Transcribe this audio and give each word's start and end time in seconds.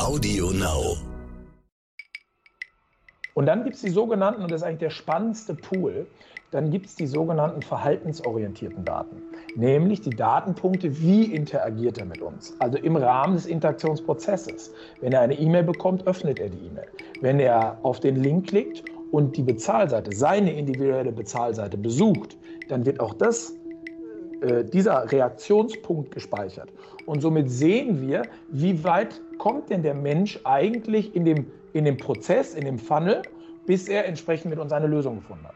Audio 0.00 0.50
Now. 0.50 0.96
Und 3.34 3.44
dann 3.44 3.64
gibt 3.64 3.76
es 3.76 3.82
die 3.82 3.90
sogenannten, 3.90 4.42
und 4.42 4.50
das 4.50 4.62
ist 4.62 4.66
eigentlich 4.66 4.78
der 4.78 4.90
spannendste 4.90 5.54
Pool, 5.54 6.06
dann 6.52 6.70
gibt 6.70 6.86
es 6.86 6.96
die 6.96 7.06
sogenannten 7.06 7.60
verhaltensorientierten 7.60 8.82
Daten. 8.82 9.16
Nämlich 9.56 10.00
die 10.00 10.08
Datenpunkte, 10.08 10.98
wie 11.02 11.24
interagiert 11.24 11.98
er 11.98 12.06
mit 12.06 12.22
uns. 12.22 12.56
Also 12.60 12.78
im 12.78 12.96
Rahmen 12.96 13.34
des 13.34 13.44
Interaktionsprozesses. 13.44 14.72
Wenn 15.02 15.12
er 15.12 15.20
eine 15.20 15.38
E-Mail 15.38 15.64
bekommt, 15.64 16.06
öffnet 16.06 16.40
er 16.40 16.48
die 16.48 16.66
E-Mail. 16.66 16.88
Wenn 17.20 17.38
er 17.38 17.76
auf 17.82 18.00
den 18.00 18.16
Link 18.16 18.48
klickt 18.48 18.82
und 19.12 19.36
die 19.36 19.42
Bezahlseite, 19.42 20.16
seine 20.16 20.50
individuelle 20.54 21.12
Bezahlseite 21.12 21.76
besucht, 21.76 22.38
dann 22.68 22.86
wird 22.86 23.00
auch 23.00 23.12
das 23.12 23.52
äh, 24.40 24.64
dieser 24.64 25.12
Reaktionspunkt 25.12 26.10
gespeichert. 26.10 26.72
Und 27.04 27.20
somit 27.20 27.50
sehen 27.50 28.00
wir, 28.00 28.22
wie 28.48 28.82
weit 28.82 29.20
kommt 29.40 29.70
denn 29.70 29.82
der 29.82 29.94
Mensch 29.94 30.38
eigentlich 30.44 31.16
in 31.16 31.24
dem, 31.24 31.46
in 31.72 31.86
dem 31.86 31.96
Prozess, 31.96 32.54
in 32.54 32.66
dem 32.66 32.78
Funnel, 32.78 33.22
bis 33.64 33.88
er 33.88 34.04
entsprechend 34.04 34.50
mit 34.50 34.58
uns 34.58 34.70
eine 34.70 34.86
Lösung 34.86 35.16
gefunden 35.16 35.46
hat. 35.46 35.54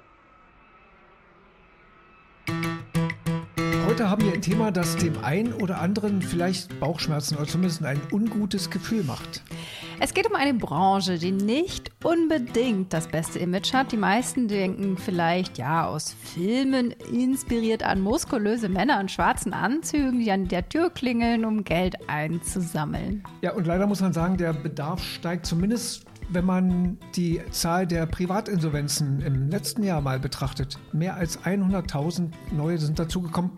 Heute 3.95 4.11
haben 4.11 4.25
wir 4.25 4.33
ein 4.33 4.43
Thema, 4.43 4.73
das 4.73 4.97
dem 4.97 5.23
einen 5.23 5.53
oder 5.53 5.81
anderen 5.81 6.21
vielleicht 6.21 6.81
Bauchschmerzen 6.81 7.37
oder 7.37 7.47
zumindest 7.47 7.85
ein 7.85 8.01
ungutes 8.11 8.69
Gefühl 8.69 9.05
macht. 9.05 9.45
Es 10.01 10.15
geht 10.15 10.29
um 10.29 10.35
eine 10.35 10.53
Branche, 10.53 11.17
die 11.17 11.31
nicht 11.31 11.93
unbedingt 12.03 12.93
das 12.93 13.07
beste 13.07 13.39
Image 13.39 13.73
hat. 13.73 13.93
Die 13.93 13.97
meisten 13.97 14.49
denken 14.49 14.97
vielleicht, 14.97 15.59
ja, 15.59 15.87
aus 15.87 16.13
Filmen 16.25 16.91
inspiriert 16.91 17.85
an 17.85 18.01
muskulöse 18.01 18.69
Männer 18.69 19.01
in 19.01 19.09
schwarzen 19.09 19.53
Anzügen, 19.53 20.19
die 20.19 20.33
an 20.33 20.49
der 20.49 20.69
Tür 20.69 20.91
klingeln, 20.91 21.45
um 21.45 21.63
Geld 21.63 21.95
einzusammeln. 22.09 23.23
Ja, 23.43 23.53
und 23.53 23.65
leider 23.65 23.87
muss 23.87 24.01
man 24.01 24.13
sagen, 24.13 24.37
der 24.37 24.55
Bedarf 24.55 25.05
steigt 25.05 25.47
zumindest 25.47 26.05
wenn 26.31 26.45
man 26.47 26.99
die 27.15 27.41
Zahl 27.51 27.87
der 27.87 28.07
Privatinsolvenzen 28.07 29.21
im 29.21 29.51
letzten 29.51 29.83
Jahr 29.83 30.01
mal 30.01 30.19
betrachtet, 30.19 30.79
mehr 30.93 31.17
als 31.17 31.39
100.000 31.41 32.31
neue 32.53 32.79
sind 32.79 32.99
dazugekommen 32.99 33.53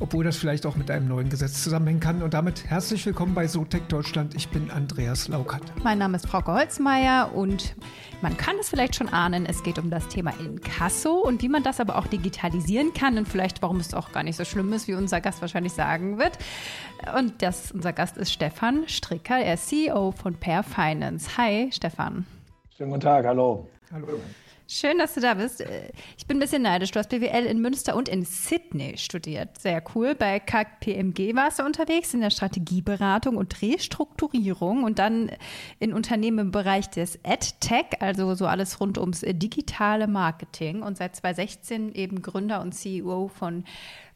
obwohl 0.00 0.24
das 0.24 0.36
vielleicht 0.36 0.66
auch 0.66 0.76
mit 0.76 0.90
einem 0.90 1.08
neuen 1.08 1.28
Gesetz 1.28 1.62
zusammenhängen 1.62 2.00
kann. 2.00 2.22
Und 2.22 2.34
damit 2.34 2.66
herzlich 2.66 3.04
willkommen 3.06 3.34
bei 3.34 3.46
Sotec 3.46 3.88
Deutschland. 3.88 4.34
Ich 4.34 4.48
bin 4.48 4.70
Andreas 4.70 5.28
Laukert. 5.28 5.62
Mein 5.82 5.98
Name 5.98 6.16
ist 6.16 6.26
Frauke 6.26 6.52
Holzmeier 6.52 7.30
und 7.34 7.74
man 8.22 8.36
kann 8.36 8.56
es 8.60 8.68
vielleicht 8.68 8.96
schon 8.96 9.08
ahnen, 9.08 9.46
es 9.46 9.62
geht 9.62 9.78
um 9.78 9.90
das 9.90 10.08
Thema 10.08 10.32
Inkasso 10.40 11.12
und 11.12 11.42
wie 11.42 11.48
man 11.48 11.62
das 11.62 11.80
aber 11.80 11.96
auch 11.96 12.06
digitalisieren 12.06 12.92
kann 12.94 13.18
und 13.18 13.28
vielleicht, 13.28 13.62
warum 13.62 13.78
es 13.78 13.94
auch 13.94 14.12
gar 14.12 14.22
nicht 14.22 14.36
so 14.36 14.44
schlimm 14.44 14.72
ist, 14.72 14.88
wie 14.88 14.94
unser 14.94 15.20
Gast 15.20 15.40
wahrscheinlich 15.40 15.72
sagen 15.72 16.18
wird. 16.18 16.38
Und 17.16 17.42
das, 17.42 17.70
unser 17.72 17.92
Gast 17.92 18.16
ist 18.16 18.32
Stefan 18.32 18.88
Stricker, 18.88 19.38
er 19.38 19.54
ist 19.54 19.68
CEO 19.68 20.12
von 20.12 20.34
Pair 20.34 20.62
Finance. 20.62 21.36
Hi, 21.36 21.70
Stefan. 21.72 22.26
Schönen 22.76 22.90
guten 22.90 23.02
Tag, 23.02 23.24
hallo. 23.26 23.68
Hallo. 23.92 24.20
Schön, 24.66 24.96
dass 24.96 25.12
du 25.12 25.20
da 25.20 25.34
bist. 25.34 25.62
Ich 26.16 26.26
bin 26.26 26.38
ein 26.38 26.40
bisschen 26.40 26.62
neidisch. 26.62 26.90
Du 26.90 26.98
hast 26.98 27.10
BWL 27.10 27.44
in 27.44 27.60
Münster 27.60 27.94
und 27.94 28.08
in 28.08 28.24
Sydney 28.24 28.96
studiert. 28.96 29.58
Sehr 29.58 29.82
cool. 29.94 30.14
Bei 30.14 30.40
KPMG 30.40 31.34
warst 31.34 31.58
du 31.58 31.64
unterwegs 31.64 32.14
in 32.14 32.22
der 32.22 32.30
Strategieberatung 32.30 33.36
und 33.36 33.60
Restrukturierung 33.60 34.84
und 34.84 34.98
dann 34.98 35.30
in 35.80 35.92
Unternehmen 35.92 36.38
im 36.38 36.50
Bereich 36.50 36.88
des 36.88 37.18
AdTech, 37.24 38.00
also 38.00 38.34
so 38.34 38.46
alles 38.46 38.80
rund 38.80 38.96
ums 38.96 39.20
digitale 39.20 40.06
Marketing 40.06 40.80
und 40.80 40.96
seit 40.96 41.14
2016 41.14 41.94
eben 41.94 42.22
Gründer 42.22 42.62
und 42.62 42.72
CEO 42.72 43.28
von 43.28 43.64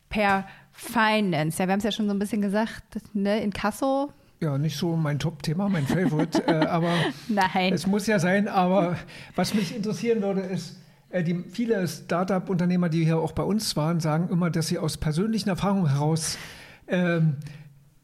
Pair 0.09 0.47
Finance. 0.73 1.59
Ja, 1.59 1.69
wir 1.69 1.73
haben 1.73 1.79
es 1.79 1.85
ja 1.85 1.93
schon 1.93 2.07
so 2.07 2.15
ein 2.15 2.19
bisschen 2.19 2.41
gesagt, 2.41 2.85
ne, 3.13 3.43
in 3.43 3.53
Kasso 3.53 4.15
ja, 4.41 4.57
nicht 4.59 4.77
so 4.77 4.97
mein 4.97 5.19
Top-Thema, 5.19 5.69
mein 5.69 5.87
Favorite, 5.87 6.47
äh, 6.47 6.53
aber 6.67 6.93
Nein. 7.29 7.73
es 7.73 7.87
muss 7.87 8.07
ja 8.07 8.19
sein. 8.19 8.49
Aber 8.49 8.97
was 9.35 9.55
mich 9.55 9.75
interessieren 9.75 10.23
würde, 10.23 10.43
ist, 10.43 10.77
äh, 11.11 11.23
die, 11.23 11.45
viele 11.51 11.87
Startup-Unternehmer, 11.89 12.89
die 12.89 13.05
hier 13.05 13.19
auch 13.19 13.33
bei 13.33 13.43
uns 13.43 13.77
waren, 13.77 14.01
sagen 14.01 14.29
immer, 14.31 14.51
dass 14.51 14.69
sie 14.69 14.79
aus 14.79 14.97
persönlichen 14.97 15.49
Erfahrungen 15.49 15.91
heraus 15.91 16.39
ähm, 16.87 17.37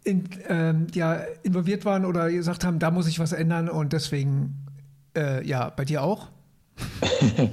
in, 0.04 0.28
ähm, 0.48 0.86
ja, 0.92 1.20
involviert 1.42 1.84
waren 1.84 2.04
oder 2.04 2.30
gesagt 2.30 2.64
haben, 2.64 2.78
da 2.78 2.90
muss 2.90 3.08
ich 3.08 3.18
was 3.18 3.32
ändern 3.32 3.68
und 3.68 3.92
deswegen, 3.92 4.66
äh, 5.16 5.46
ja, 5.46 5.70
bei 5.70 5.84
dir 5.84 6.02
auch? 6.02 6.28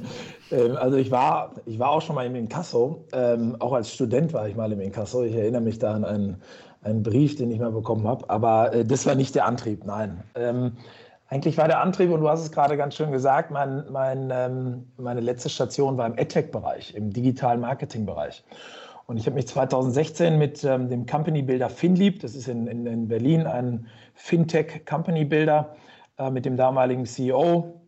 Ähm, 0.52 0.76
also 0.76 0.98
ich 0.98 1.10
war, 1.12 1.56
ich 1.66 1.80
war 1.80 1.90
auch 1.90 2.02
schon 2.02 2.16
mal 2.16 2.26
im 2.26 2.36
Inkasso, 2.36 3.06
ähm, 3.14 3.56
auch 3.60 3.72
als 3.72 3.94
Student 3.94 4.34
war 4.34 4.48
ich 4.48 4.56
mal 4.56 4.72
im 4.72 4.82
Inkasso. 4.82 5.24
Ich 5.24 5.34
erinnere 5.34 5.62
mich 5.62 5.80
da 5.80 5.94
an 5.94 6.04
einen, 6.04 6.42
einen 6.82 7.04
Brief, 7.04 7.36
den 7.36 7.52
ich 7.52 7.60
mal 7.60 7.72
bekommen 7.72 8.08
habe. 8.08 8.30
Aber 8.30 8.74
äh, 8.74 8.86
das 8.86 9.06
war 9.06 9.16
nicht 9.16 9.36
der 9.36 9.46
Antrieb, 9.46 9.86
nein. 9.86 10.24
Ähm, 10.36 10.74
eigentlich 11.28 11.58
war 11.58 11.68
der 11.68 11.80
Antrieb, 11.82 12.12
und 12.12 12.20
du 12.22 12.30
hast 12.30 12.42
es 12.42 12.52
gerade 12.52 12.76
ganz 12.76 12.96
schön 12.96 13.12
gesagt, 13.12 13.52
mein, 13.52 13.86
mein, 13.90 14.30
ähm, 14.34 14.92
meine 14.98 15.22
letzte 15.22 15.50
Station 15.50 15.98
war 15.98 16.06
im 16.06 16.18
EdTech-Bereich, 16.18 16.94
im 16.96 17.12
digitalen 17.14 17.62
Marketing-Bereich. 17.62 18.44
Und 19.08 19.18
ich 19.18 19.26
habe 19.26 19.36
mich 19.36 19.48
2016 19.48 20.38
mit 20.38 20.64
ähm, 20.64 20.90
dem 20.90 21.06
Company 21.06 21.42
Builder 21.42 21.70
FinLeap, 21.70 22.20
das 22.20 22.36
ist 22.36 22.48
in, 22.48 22.68
in, 22.68 22.86
in 22.86 23.08
Berlin 23.08 23.48
ein 23.48 23.88
Fintech 24.14 24.86
Company 24.86 25.26
Builder, 25.26 25.76
äh, 26.18 26.30
mit 26.30 26.46
dem 26.46 26.58
damaligen 26.58 27.06
CEO 27.06 27.82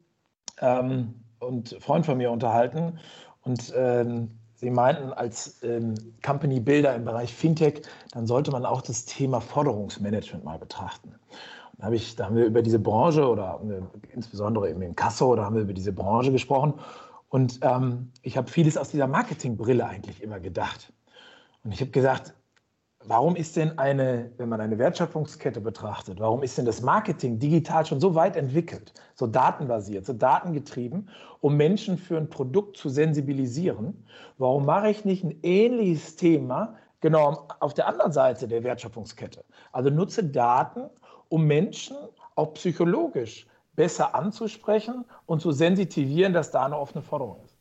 ähm, 0.61 1.13
und 1.39 1.75
Freund 1.79 2.05
von 2.05 2.17
mir 2.17 2.31
unterhalten. 2.31 2.99
Und 3.41 3.73
ähm, 3.75 4.31
Sie 4.63 4.71
meinten, 4.71 5.11
als 5.11 5.61
ähm, 5.63 5.93
Company 6.25 6.61
Builder 6.61 6.95
im 6.95 7.03
Bereich 7.03 7.33
Fintech, 7.33 7.81
dann 8.13 8.25
sollte 8.25 8.49
man 8.49 8.65
auch 8.65 8.81
das 8.81 9.03
Thema 9.03 9.41
Forderungsmanagement 9.41 10.45
mal 10.45 10.57
betrachten. 10.57 11.13
Da, 11.77 11.87
habe 11.87 11.97
ich, 11.97 12.15
da 12.15 12.27
haben 12.27 12.37
wir 12.37 12.45
über 12.45 12.61
diese 12.61 12.79
Branche 12.79 13.27
oder 13.27 13.59
äh, 13.69 14.13
insbesondere 14.13 14.69
eben 14.69 14.81
in 14.81 14.95
Kasso, 14.95 15.35
da 15.35 15.43
haben 15.43 15.55
wir 15.55 15.63
über 15.63 15.73
diese 15.73 15.91
Branche 15.91 16.31
gesprochen. 16.31 16.75
Und 17.27 17.59
ähm, 17.61 18.09
ich 18.21 18.37
habe 18.37 18.49
vieles 18.49 18.77
aus 18.77 18.89
dieser 18.89 19.07
Marketingbrille 19.07 19.85
eigentlich 19.85 20.23
immer 20.23 20.39
gedacht. 20.39 20.93
Und 21.65 21.73
ich 21.73 21.81
habe 21.81 21.91
gesagt, 21.91 22.33
Warum 23.05 23.35
ist 23.35 23.55
denn 23.57 23.77
eine, 23.77 24.31
wenn 24.37 24.47
man 24.49 24.61
eine 24.61 24.77
Wertschöpfungskette 24.77 25.59
betrachtet, 25.59 26.19
warum 26.19 26.41
ist 26.41 26.57
denn 26.57 26.65
das 26.65 26.81
Marketing 26.81 27.37
digital 27.37 27.85
schon 27.85 27.99
so 27.99 28.15
weit 28.15 28.37
entwickelt, 28.37 28.93
so 29.15 29.27
datenbasiert, 29.27 30.05
so 30.05 30.13
datengetrieben, 30.13 31.09
um 31.41 31.57
Menschen 31.57 31.97
für 31.97 32.17
ein 32.17 32.29
Produkt 32.29 32.77
zu 32.77 32.89
sensibilisieren? 32.89 34.05
Warum 34.37 34.65
mache 34.65 34.89
ich 34.89 35.03
nicht 35.03 35.23
ein 35.23 35.37
ähnliches 35.43 36.15
Thema 36.15 36.75
genau 37.01 37.47
auf 37.59 37.73
der 37.73 37.87
anderen 37.87 38.13
Seite 38.13 38.47
der 38.47 38.63
Wertschöpfungskette? 38.63 39.43
Also 39.73 39.89
nutze 39.89 40.23
Daten, 40.23 40.89
um 41.27 41.45
Menschen 41.45 41.97
auch 42.35 42.53
psychologisch 42.53 43.47
besser 43.75 44.15
anzusprechen 44.15 45.03
und 45.25 45.41
zu 45.41 45.51
sensitivieren, 45.51 46.31
dass 46.31 46.51
da 46.51 46.65
eine 46.65 46.77
offene 46.77 47.01
Forderung 47.01 47.37
ist. 47.43 47.53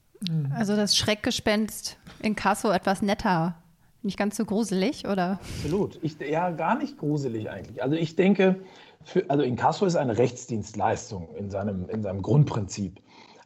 Also 0.54 0.76
das 0.76 0.96
Schreckgespenst 0.96 1.96
in 2.20 2.36
Kasso 2.36 2.70
etwas 2.70 3.02
netter 3.02 3.56
nicht 4.02 4.18
ganz 4.18 4.36
so 4.36 4.44
gruselig, 4.44 5.06
oder? 5.06 5.38
Absolut. 5.40 5.98
Ich, 6.02 6.18
ja, 6.18 6.50
gar 6.50 6.76
nicht 6.76 6.98
gruselig 6.98 7.50
eigentlich. 7.50 7.82
Also 7.82 7.96
ich 7.96 8.16
denke, 8.16 8.60
für, 9.04 9.28
also 9.28 9.42
Inkasso 9.42 9.86
ist 9.86 9.96
eine 9.96 10.18
Rechtsdienstleistung 10.18 11.34
in 11.36 11.50
seinem, 11.50 11.88
in 11.88 12.02
seinem 12.02 12.22
Grundprinzip. 12.22 13.00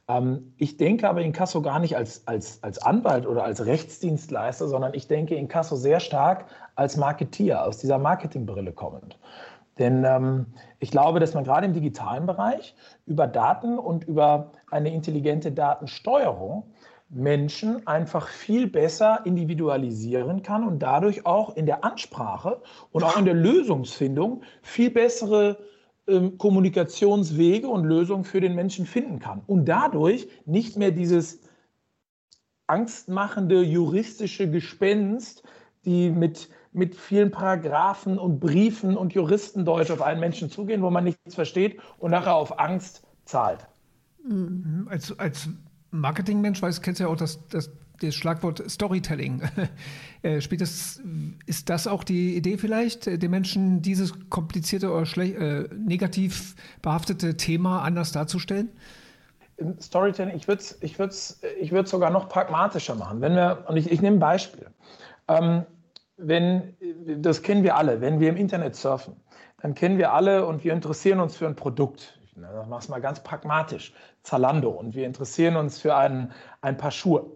Ähm, 0.09 0.55
ich 0.57 0.77
denke 0.77 1.09
aber 1.09 1.23
Inkasso 1.23 1.63
gar 1.63 1.79
nicht 1.79 1.97
als, 1.97 2.27
als, 2.27 2.63
als 2.63 2.79
Anwalt 2.79 3.27
oder 3.27 3.45
als 3.45 3.65
Rechtsdienstleister, 3.65 4.69
sondern 4.69 4.95
ich 4.95 5.09
denke 5.09 5.35
Inkasso 5.35 5.77
sehr 5.77 6.01
stark 6.01 6.47
als 6.75 6.97
Marketier, 6.97 7.65
aus 7.65 7.79
dieser 7.79 7.99
Marketingbrille 7.99 8.73
kommend. 8.73 9.19
Denn 9.79 10.05
ähm, 10.05 10.47
ich 10.79 10.91
glaube, 10.91 11.21
dass 11.21 11.35
man 11.35 11.45
gerade 11.45 11.67
im 11.67 11.75
digitalen 11.75 12.27
Bereich 12.27 12.75
über 13.05 13.27
Daten 13.27 13.79
und 13.79 14.05
über 14.05 14.53
eine 14.71 14.93
intelligente 14.93 15.53
Datensteuerung 15.53 16.65
Menschen 17.09 17.87
einfach 17.87 18.29
viel 18.29 18.67
besser 18.67 19.21
individualisieren 19.25 20.43
kann 20.43 20.67
und 20.67 20.81
dadurch 20.81 21.25
auch 21.25 21.57
in 21.57 21.67
der 21.67 21.85
Ansprache 21.85 22.61
und 22.91 23.05
auch 23.05 23.17
in 23.17 23.25
der 23.25 23.35
Lösungsfindung 23.35 24.43
viel 24.63 24.91
bessere 24.91 25.59
ähm, 26.09 26.37
Kommunikationswege 26.37 27.69
und 27.69 27.85
Lösungen 27.85 28.25
für 28.25 28.41
den 28.41 28.55
Menschen 28.55 28.87
finden 28.87 29.21
kann. 29.21 29.43
Und 29.47 29.67
dadurch 29.67 30.29
nicht 30.47 30.77
mehr 30.77 30.91
dieses 30.91 31.41
angstmachende 32.67 33.63
juristische 33.63 34.51
Gespenst, 34.51 35.45
die 35.85 36.11
mit, 36.11 36.49
mit 36.73 36.97
vielen 36.97 37.31
Paragraphen 37.31 38.19
und 38.19 38.41
Briefen 38.41 38.97
und 38.97 39.15
Juristendeutsch 39.15 39.93
auf 39.93 40.03
einen 40.03 40.19
Menschen 40.19 40.51
zugehen, 40.51 40.83
wo 40.83 40.91
man 40.91 41.05
nichts 41.05 41.37
versteht 41.37 41.81
und 41.99 42.11
nachher 42.11 42.35
auf 42.35 42.59
Angst 42.59 43.07
zahlt. 43.25 43.69
Mhm. 44.25 44.89
Als, 44.91 45.17
als 45.19 45.49
Marketingmensch 45.91 46.61
weiß, 46.61 46.83
kennst 46.83 47.01
ja 47.01 47.09
auch 47.09 47.17
das, 47.17 47.47
das, 47.49 47.71
das 48.01 48.15
Schlagwort 48.15 48.63
Storytelling. 48.69 49.43
äh, 50.23 50.41
spielt 50.41 50.61
das, 50.61 51.01
ist 51.47 51.71
das 51.71 51.87
auch 51.87 52.05
die 52.05 52.37
Idee 52.37 52.59
vielleicht, 52.59 53.07
den 53.07 53.31
Menschen 53.31 53.83
dieses 53.83 54.13
komplizierte 54.31 54.91
oder 54.93 55.07
äh, 55.19 55.69
negativ 55.75 56.55
behaftete 56.83 57.37
Thema 57.37 57.83
anders 57.83 58.13
darzustellen? 58.13 58.71
Storytelling, 59.81 60.37
ich 60.37 60.49
würde 60.49 60.61
es 60.61 60.79
ich 60.83 61.73
ich 61.73 61.89
sogar 61.89 62.11
noch 62.11 62.29
pragmatischer 62.29 62.95
machen. 62.95 63.21
Wenn 63.23 63.35
wir, 63.35 63.65
und 63.69 63.77
ich, 63.77 63.91
ich 63.91 64.03
nehme 64.03 64.17
ein 64.17 64.21
Beispiel. 64.21 64.67
Ähm, 65.29 65.65
wenn, 66.19 66.75
das 67.21 67.43
kennen 67.43 67.63
wir 67.63 67.77
alle, 67.77 68.01
wenn 68.01 68.21
wir 68.21 68.29
im 68.29 68.37
Internet 68.37 68.77
surfen, 68.77 69.17
dann 69.61 69.75
kennen 69.75 69.99
wir 69.99 70.13
alle 70.13 70.47
und 70.47 70.65
wir 70.65 70.73
interessieren 70.73 71.21
uns 71.21 71.37
für 71.37 71.47
ein 71.47 71.57
Produkt. 71.57 72.16
Ich 72.37 72.69
mache 72.69 72.81
es 72.81 72.89
mal 72.89 73.01
ganz 73.01 73.21
pragmatisch. 73.21 73.93
Zalando. 74.23 74.71
Und 74.71 74.95
wir 74.95 75.07
interessieren 75.07 75.57
uns 75.57 75.81
für 75.81 75.97
ein, 75.97 76.33
ein 76.61 76.77
Paar 76.77 76.91
Schuhe. 76.91 77.27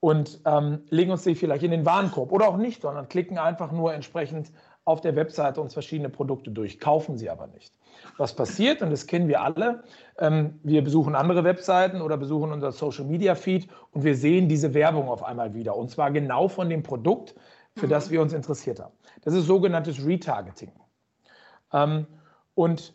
Und 0.00 0.40
ähm, 0.46 0.82
legen 0.90 1.12
uns 1.12 1.22
die 1.22 1.34
vielleicht 1.34 1.62
in 1.62 1.70
den 1.70 1.86
Warenkorb 1.86 2.32
oder 2.32 2.48
auch 2.48 2.56
nicht, 2.56 2.82
sondern 2.82 3.08
klicken 3.08 3.38
einfach 3.38 3.70
nur 3.70 3.94
entsprechend 3.94 4.50
auf 4.84 5.00
der 5.00 5.14
Webseite 5.14 5.60
uns 5.60 5.74
verschiedene 5.74 6.08
Produkte 6.08 6.50
durch, 6.50 6.80
kaufen 6.80 7.16
sie 7.16 7.30
aber 7.30 7.46
nicht. 7.46 7.72
Was 8.16 8.34
passiert, 8.34 8.82
und 8.82 8.90
das 8.90 9.06
kennen 9.06 9.28
wir 9.28 9.42
alle, 9.42 9.84
ähm, 10.18 10.58
wir 10.64 10.82
besuchen 10.82 11.14
andere 11.14 11.44
Webseiten 11.44 12.00
oder 12.00 12.16
besuchen 12.16 12.50
unser 12.50 12.72
Social 12.72 13.04
Media 13.04 13.36
Feed 13.36 13.68
und 13.92 14.02
wir 14.02 14.16
sehen 14.16 14.48
diese 14.48 14.74
Werbung 14.74 15.08
auf 15.08 15.22
einmal 15.22 15.54
wieder. 15.54 15.76
Und 15.76 15.90
zwar 15.90 16.10
genau 16.10 16.48
von 16.48 16.68
dem 16.68 16.82
Produkt, 16.82 17.34
für 17.76 17.86
das 17.86 18.10
wir 18.10 18.20
uns 18.20 18.32
interessiert 18.32 18.80
haben. 18.80 18.92
Das 19.22 19.34
ist 19.34 19.46
sogenanntes 19.46 20.04
Retargeting. 20.04 20.72
Ähm, 21.72 22.06
und 22.54 22.92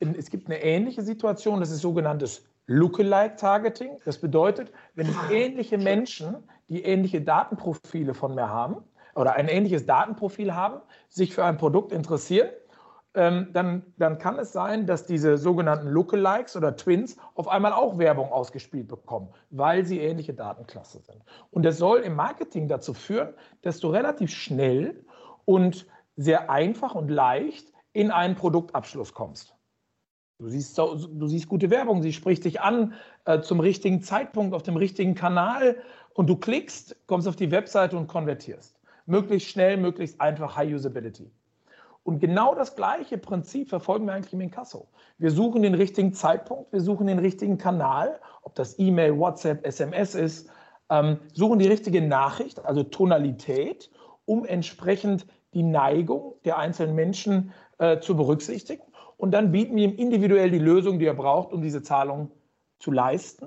es 0.00 0.30
gibt 0.30 0.46
eine 0.46 0.62
ähnliche 0.62 1.02
Situation, 1.02 1.60
das 1.60 1.70
ist 1.70 1.80
sogenanntes 1.80 2.44
Lookalike-Targeting. 2.66 4.00
Das 4.04 4.18
bedeutet, 4.18 4.72
wenn 4.94 5.08
es 5.08 5.16
ähnliche 5.30 5.76
Menschen, 5.76 6.36
die 6.68 6.82
ähnliche 6.82 7.20
Datenprofile 7.20 8.14
von 8.14 8.34
mir 8.34 8.48
haben 8.48 8.76
oder 9.14 9.34
ein 9.34 9.48
ähnliches 9.48 9.86
Datenprofil 9.86 10.54
haben, 10.54 10.80
sich 11.08 11.34
für 11.34 11.44
ein 11.44 11.58
Produkt 11.58 11.92
interessieren, 11.92 12.48
ähm, 13.14 13.48
dann, 13.52 13.82
dann 13.96 14.18
kann 14.18 14.38
es 14.38 14.52
sein, 14.52 14.86
dass 14.86 15.04
diese 15.04 15.36
sogenannten 15.36 15.88
Lookalikes 15.88 16.56
oder 16.56 16.76
Twins 16.76 17.16
auf 17.34 17.48
einmal 17.48 17.72
auch 17.72 17.98
Werbung 17.98 18.30
ausgespielt 18.30 18.86
bekommen, 18.86 19.28
weil 19.50 19.84
sie 19.84 19.98
ähnliche 19.98 20.32
Datenklasse 20.32 21.00
sind. 21.00 21.20
Und 21.50 21.64
das 21.64 21.78
soll 21.78 22.00
im 22.00 22.14
Marketing 22.14 22.68
dazu 22.68 22.94
führen, 22.94 23.34
dass 23.62 23.80
du 23.80 23.88
relativ 23.88 24.30
schnell 24.30 25.04
und 25.44 25.86
sehr 26.16 26.50
einfach 26.50 26.94
und 26.94 27.08
leicht 27.08 27.72
in 27.92 28.12
einen 28.12 28.36
Produktabschluss 28.36 29.12
kommst. 29.12 29.56
Du 30.40 30.48
siehst, 30.48 30.78
du 30.78 31.26
siehst 31.26 31.48
gute 31.48 31.68
Werbung, 31.68 32.00
sie 32.00 32.14
spricht 32.14 32.46
dich 32.46 32.62
an 32.62 32.94
äh, 33.26 33.42
zum 33.42 33.60
richtigen 33.60 34.00
Zeitpunkt 34.00 34.54
auf 34.54 34.62
dem 34.62 34.76
richtigen 34.76 35.14
Kanal 35.14 35.76
und 36.14 36.30
du 36.30 36.36
klickst, 36.36 36.96
kommst 37.06 37.28
auf 37.28 37.36
die 37.36 37.50
Webseite 37.50 37.94
und 37.98 38.06
konvertierst. 38.06 38.80
Möglichst 39.04 39.50
schnell, 39.50 39.76
möglichst 39.76 40.18
einfach, 40.18 40.56
High 40.56 40.72
Usability. 40.72 41.30
Und 42.04 42.20
genau 42.20 42.54
das 42.54 42.74
gleiche 42.74 43.18
Prinzip 43.18 43.68
verfolgen 43.68 44.06
wir 44.06 44.14
eigentlich 44.14 44.32
im 44.32 44.40
Inkasso. 44.40 44.88
Wir 45.18 45.30
suchen 45.30 45.60
den 45.60 45.74
richtigen 45.74 46.14
Zeitpunkt, 46.14 46.72
wir 46.72 46.80
suchen 46.80 47.06
den 47.06 47.18
richtigen 47.18 47.58
Kanal, 47.58 48.18
ob 48.40 48.54
das 48.54 48.78
E-Mail, 48.78 49.18
WhatsApp, 49.18 49.66
SMS 49.66 50.14
ist, 50.14 50.48
ähm, 50.88 51.18
suchen 51.34 51.58
die 51.58 51.68
richtige 51.68 52.00
Nachricht, 52.00 52.64
also 52.64 52.82
Tonalität, 52.82 53.90
um 54.24 54.46
entsprechend 54.46 55.26
die 55.52 55.64
Neigung 55.64 56.32
der 56.46 56.56
einzelnen 56.56 56.94
Menschen 56.94 57.52
äh, 57.76 58.00
zu 58.00 58.16
berücksichtigen 58.16 58.89
und 59.20 59.32
dann 59.32 59.52
bieten 59.52 59.76
wir 59.76 59.84
ihm 59.84 59.96
individuell 59.96 60.50
die 60.50 60.58
Lösung, 60.58 60.98
die 60.98 61.04
er 61.04 61.14
braucht, 61.14 61.52
um 61.52 61.60
diese 61.60 61.82
Zahlung 61.82 62.30
zu 62.78 62.90
leisten. 62.90 63.46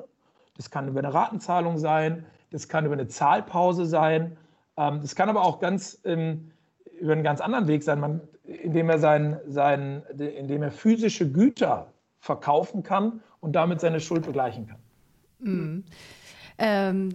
Das 0.56 0.70
kann 0.70 0.88
über 0.88 1.00
eine 1.00 1.12
Ratenzahlung 1.12 1.80
sein, 1.80 2.26
das 2.52 2.68
kann 2.68 2.86
über 2.86 2.94
eine 2.94 3.08
Zahlpause 3.08 3.88
sein, 3.88 4.38
ähm, 4.78 5.02
das 5.02 5.16
kann 5.16 5.30
aber 5.30 5.44
auch 5.44 5.60
ganz 5.60 6.00
ähm, 6.06 6.52
über 7.00 7.14
einen 7.14 7.24
ganz 7.24 7.42
anderen 7.42 7.68
Weg 7.68 7.82
sein, 7.82 8.00
man, 8.00 8.22
indem, 8.44 8.88
er 8.92 9.00
sein, 9.00 9.40
sein, 9.48 10.04
indem 10.12 10.62
er 10.62 10.72
physische 10.72 11.32
Güter 11.32 11.92
verkaufen 12.20 12.84
kann 12.84 13.22
und 13.40 13.54
damit 13.54 13.82
seine 13.82 14.00
Schuld 14.00 14.28
begleichen 14.28 14.68
kann. 14.68 14.80
Mhm. 15.40 15.84
Ähm, 16.60 17.10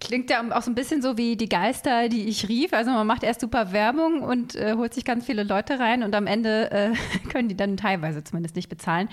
Klingt 0.00 0.30
ja 0.30 0.42
auch 0.56 0.62
so 0.62 0.70
ein 0.70 0.74
bisschen 0.74 1.02
so 1.02 1.16
wie 1.16 1.36
die 1.36 1.48
Geister, 1.48 2.08
die 2.08 2.28
ich 2.28 2.48
rief. 2.48 2.72
Also 2.72 2.90
man 2.90 3.06
macht 3.06 3.22
erst 3.22 3.40
super 3.40 3.72
Werbung 3.72 4.22
und 4.22 4.54
äh, 4.54 4.74
holt 4.76 4.94
sich 4.94 5.04
ganz 5.04 5.26
viele 5.26 5.42
Leute 5.42 5.78
rein 5.78 6.02
und 6.02 6.14
am 6.14 6.26
Ende 6.26 6.70
äh, 6.70 6.92
können 7.30 7.48
die 7.48 7.56
dann 7.56 7.76
teilweise 7.76 8.24
zumindest 8.24 8.56
nicht 8.56 8.68
bezahlen. 8.68 9.08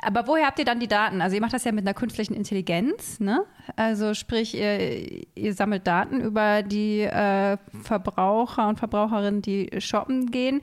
Aber 0.00 0.26
woher 0.26 0.46
habt 0.46 0.58
ihr 0.58 0.64
dann 0.64 0.80
die 0.80 0.88
Daten? 0.88 1.20
Also 1.20 1.36
ihr 1.36 1.40
macht 1.40 1.52
das 1.52 1.64
ja 1.64 1.72
mit 1.72 1.86
einer 1.86 1.94
künstlichen 1.94 2.34
Intelligenz, 2.34 3.20
ne? 3.20 3.44
Also 3.76 4.14
sprich, 4.14 4.56
ihr, 4.56 5.24
ihr 5.34 5.54
sammelt 5.54 5.86
Daten 5.86 6.20
über 6.20 6.62
die 6.62 7.00
äh, 7.00 7.56
Verbraucher 7.82 8.68
und 8.68 8.78
Verbraucherinnen, 8.78 9.42
die 9.42 9.70
shoppen 9.80 10.30
gehen. 10.30 10.60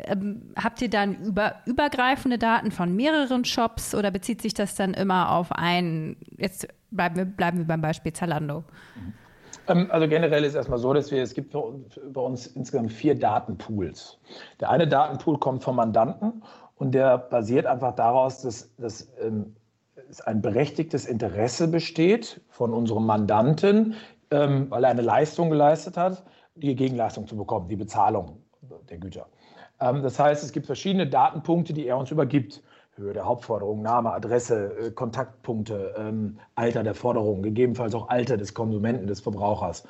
Ähm, 0.00 0.52
habt 0.62 0.82
ihr 0.82 0.90
dann 0.90 1.14
über, 1.24 1.56
übergreifende 1.64 2.38
Daten 2.38 2.70
von 2.70 2.94
mehreren 2.94 3.44
Shops 3.44 3.94
oder 3.94 4.10
bezieht 4.10 4.42
sich 4.42 4.52
das 4.52 4.74
dann 4.74 4.94
immer 4.94 5.30
auf 5.32 5.52
einen, 5.52 6.16
jetzt 6.36 6.68
bleiben 6.96 7.16
wir, 7.16 7.24
bleiben 7.24 7.58
wir 7.58 7.66
beim 7.66 7.80
Beispiel 7.80 8.12
Zalando? 8.12 8.64
Ähm, 9.68 9.88
also 9.90 10.08
generell 10.08 10.44
ist 10.44 10.54
erstmal 10.54 10.78
so, 10.78 10.92
dass 10.92 11.10
wir, 11.10 11.22
es 11.22 11.34
gibt 11.34 11.52
bei 11.52 12.20
uns 12.20 12.46
insgesamt 12.46 12.92
vier 12.92 13.18
Datenpools. 13.18 14.18
Der 14.60 14.70
eine 14.70 14.86
Datenpool 14.88 15.38
kommt 15.38 15.62
vom 15.62 15.76
Mandanten 15.76 16.42
und 16.76 16.92
der 16.92 17.18
basiert 17.18 17.66
einfach 17.66 17.94
daraus, 17.94 18.42
dass, 18.42 18.74
dass 18.76 19.12
ähm, 19.20 19.54
es 20.08 20.20
ein 20.20 20.40
berechtigtes 20.40 21.06
Interesse 21.06 21.68
besteht 21.68 22.40
von 22.48 22.72
unserem 22.72 23.06
Mandanten, 23.06 23.94
ähm, 24.30 24.70
weil 24.70 24.84
er 24.84 24.90
eine 24.90 25.02
Leistung 25.02 25.50
geleistet 25.50 25.96
hat, 25.96 26.24
die 26.54 26.74
Gegenleistung 26.74 27.26
zu 27.26 27.36
bekommen, 27.36 27.68
die 27.68 27.76
Bezahlung 27.76 28.42
der 28.88 28.98
Güter. 28.98 29.26
Ähm, 29.80 30.02
das 30.02 30.18
heißt, 30.18 30.42
es 30.42 30.52
gibt 30.52 30.66
verschiedene 30.66 31.06
Datenpunkte, 31.06 31.72
die 31.72 31.86
er 31.86 31.98
uns 31.98 32.10
übergibt. 32.10 32.62
Höhe 32.96 33.12
der 33.12 33.26
Hauptforderung, 33.26 33.82
Name, 33.82 34.12
Adresse, 34.12 34.74
äh, 34.78 34.90
Kontaktpunkte, 34.90 35.94
ähm, 35.98 36.38
Alter 36.54 36.82
der 36.82 36.94
Forderung, 36.94 37.42
gegebenenfalls 37.42 37.94
auch 37.94 38.08
Alter 38.08 38.36
des 38.36 38.54
Konsumenten, 38.54 39.06
des 39.06 39.20
Verbrauchers, 39.20 39.84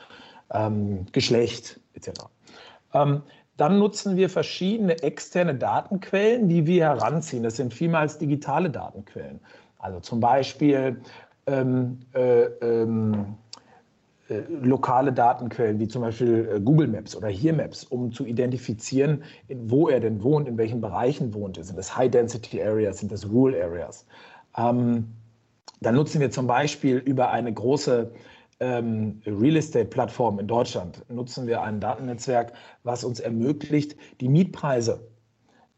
ähm, 0.52 1.06
Geschlecht 1.12 1.80
etc. 1.94 2.28
Ähm, 2.92 3.22
dann 3.56 3.78
nutzen 3.78 4.16
wir 4.16 4.28
verschiedene 4.28 5.02
externe 5.02 5.54
Datenquellen, 5.54 6.48
die 6.48 6.66
wir 6.66 6.86
heranziehen. 6.86 7.42
Das 7.42 7.56
sind 7.56 7.72
vielmals 7.72 8.18
digitale 8.18 8.70
Datenquellen. 8.70 9.40
Also 9.78 10.00
zum 10.00 10.20
Beispiel 10.20 11.00
ähm, 11.46 12.00
äh, 12.12 12.44
ähm, 12.44 13.14
äh, 13.14 13.45
lokale 14.28 15.12
Datenquellen 15.12 15.78
wie 15.78 15.88
zum 15.88 16.02
Beispiel 16.02 16.48
äh, 16.52 16.60
Google 16.60 16.88
Maps 16.88 17.14
oder 17.14 17.28
Here 17.28 17.54
Maps, 17.54 17.84
um 17.84 18.12
zu 18.12 18.26
identifizieren, 18.26 19.22
wo 19.48 19.88
er 19.88 20.00
denn 20.00 20.22
wohnt, 20.22 20.48
in 20.48 20.58
welchen 20.58 20.80
Bereichen 20.80 21.32
wohnt 21.32 21.58
er. 21.58 21.64
Sind 21.64 21.78
das 21.78 21.96
High-Density 21.96 22.62
Areas, 22.62 22.98
sind 22.98 23.12
das 23.12 23.28
Rural 23.28 23.54
Areas? 23.60 24.04
Ähm, 24.56 25.12
dann 25.80 25.94
nutzen 25.94 26.20
wir 26.20 26.30
zum 26.30 26.46
Beispiel 26.46 26.96
über 26.96 27.30
eine 27.30 27.52
große 27.52 28.10
ähm, 28.58 29.20
Real 29.26 29.56
Estate-Plattform 29.56 30.38
in 30.38 30.46
Deutschland, 30.46 31.04
nutzen 31.08 31.46
wir 31.46 31.62
ein 31.62 31.78
Datennetzwerk, 31.78 32.52
was 32.82 33.04
uns 33.04 33.20
ermöglicht, 33.20 33.96
die 34.20 34.28
Mietpreise 34.28 35.06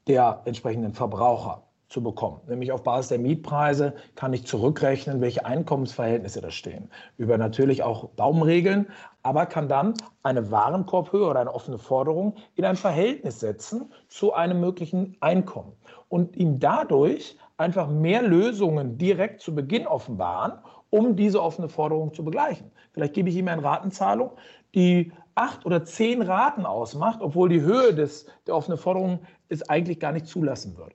der 0.06 0.42
entsprechenden 0.46 0.94
Verbraucher 0.94 1.67
zu 1.88 2.02
bekommen. 2.02 2.40
Nämlich 2.46 2.70
auf 2.72 2.82
Basis 2.82 3.08
der 3.08 3.18
Mietpreise 3.18 3.94
kann 4.14 4.32
ich 4.32 4.46
zurückrechnen, 4.46 5.20
welche 5.20 5.46
Einkommensverhältnisse 5.46 6.40
da 6.40 6.50
stehen. 6.50 6.90
Über 7.16 7.38
natürlich 7.38 7.82
auch 7.82 8.10
Daumenregeln, 8.16 8.88
aber 9.22 9.46
kann 9.46 9.68
dann 9.68 9.94
eine 10.22 10.50
Warenkorbhöhe 10.50 11.26
oder 11.26 11.40
eine 11.40 11.54
offene 11.54 11.78
Forderung 11.78 12.36
in 12.56 12.64
ein 12.64 12.76
Verhältnis 12.76 13.40
setzen 13.40 13.92
zu 14.08 14.34
einem 14.34 14.60
möglichen 14.60 15.16
Einkommen 15.20 15.72
und 16.08 16.36
ihm 16.36 16.58
dadurch 16.60 17.36
einfach 17.56 17.88
mehr 17.88 18.22
Lösungen 18.22 18.98
direkt 18.98 19.40
zu 19.40 19.54
Beginn 19.54 19.86
offenbaren, 19.86 20.58
um 20.90 21.16
diese 21.16 21.42
offene 21.42 21.68
Forderung 21.68 22.14
zu 22.14 22.24
begleichen. 22.24 22.70
Vielleicht 22.92 23.14
gebe 23.14 23.28
ich 23.28 23.36
ihm 23.36 23.48
eine 23.48 23.64
Ratenzahlung, 23.64 24.32
die 24.74 25.12
acht 25.34 25.64
oder 25.64 25.84
zehn 25.84 26.20
Raten 26.20 26.66
ausmacht, 26.66 27.20
obwohl 27.22 27.48
die 27.48 27.62
Höhe 27.62 27.94
des, 27.94 28.26
der 28.46 28.54
offenen 28.54 28.78
Forderung 28.78 29.20
es 29.48 29.68
eigentlich 29.68 30.00
gar 30.00 30.12
nicht 30.12 30.26
zulassen 30.26 30.76
würde. 30.76 30.94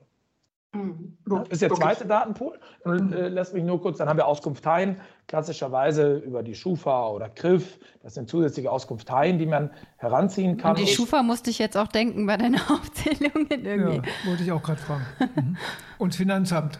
Mhm. 0.74 1.16
Das 1.26 1.48
ist 1.48 1.62
der 1.62 1.70
zweite 1.70 2.06
Datenpool. 2.06 2.58
Und 2.84 3.12
äh, 3.12 3.28
lass 3.28 3.52
mich 3.52 3.64
nur 3.64 3.80
kurz, 3.80 3.98
dann 3.98 4.08
haben 4.08 4.16
wir 4.16 4.26
Auskunfteien, 4.26 5.00
klassischerweise 5.26 6.16
über 6.16 6.42
die 6.42 6.54
Schufa 6.54 7.08
oder 7.08 7.28
Griff. 7.28 7.78
Das 8.02 8.14
sind 8.14 8.28
zusätzliche 8.28 8.70
Auskunfteien, 8.70 9.38
die 9.38 9.46
man 9.46 9.70
heranziehen 9.96 10.56
kann. 10.56 10.72
Und 10.72 10.80
die 10.80 10.86
Schufa 10.86 11.22
musste 11.22 11.50
ich 11.50 11.58
jetzt 11.58 11.76
auch 11.76 11.88
denken 11.88 12.26
bei 12.26 12.36
deiner 12.36 12.58
Aufzählung 12.70 13.46
irgendwie. 13.48 13.96
Ja, 13.96 14.02
wollte 14.26 14.42
ich 14.42 14.52
auch 14.52 14.62
gerade 14.62 14.80
fragen. 14.80 15.06
Mhm. 15.34 15.56
Und 15.98 16.12
das 16.12 16.16
Finanzamt. 16.16 16.78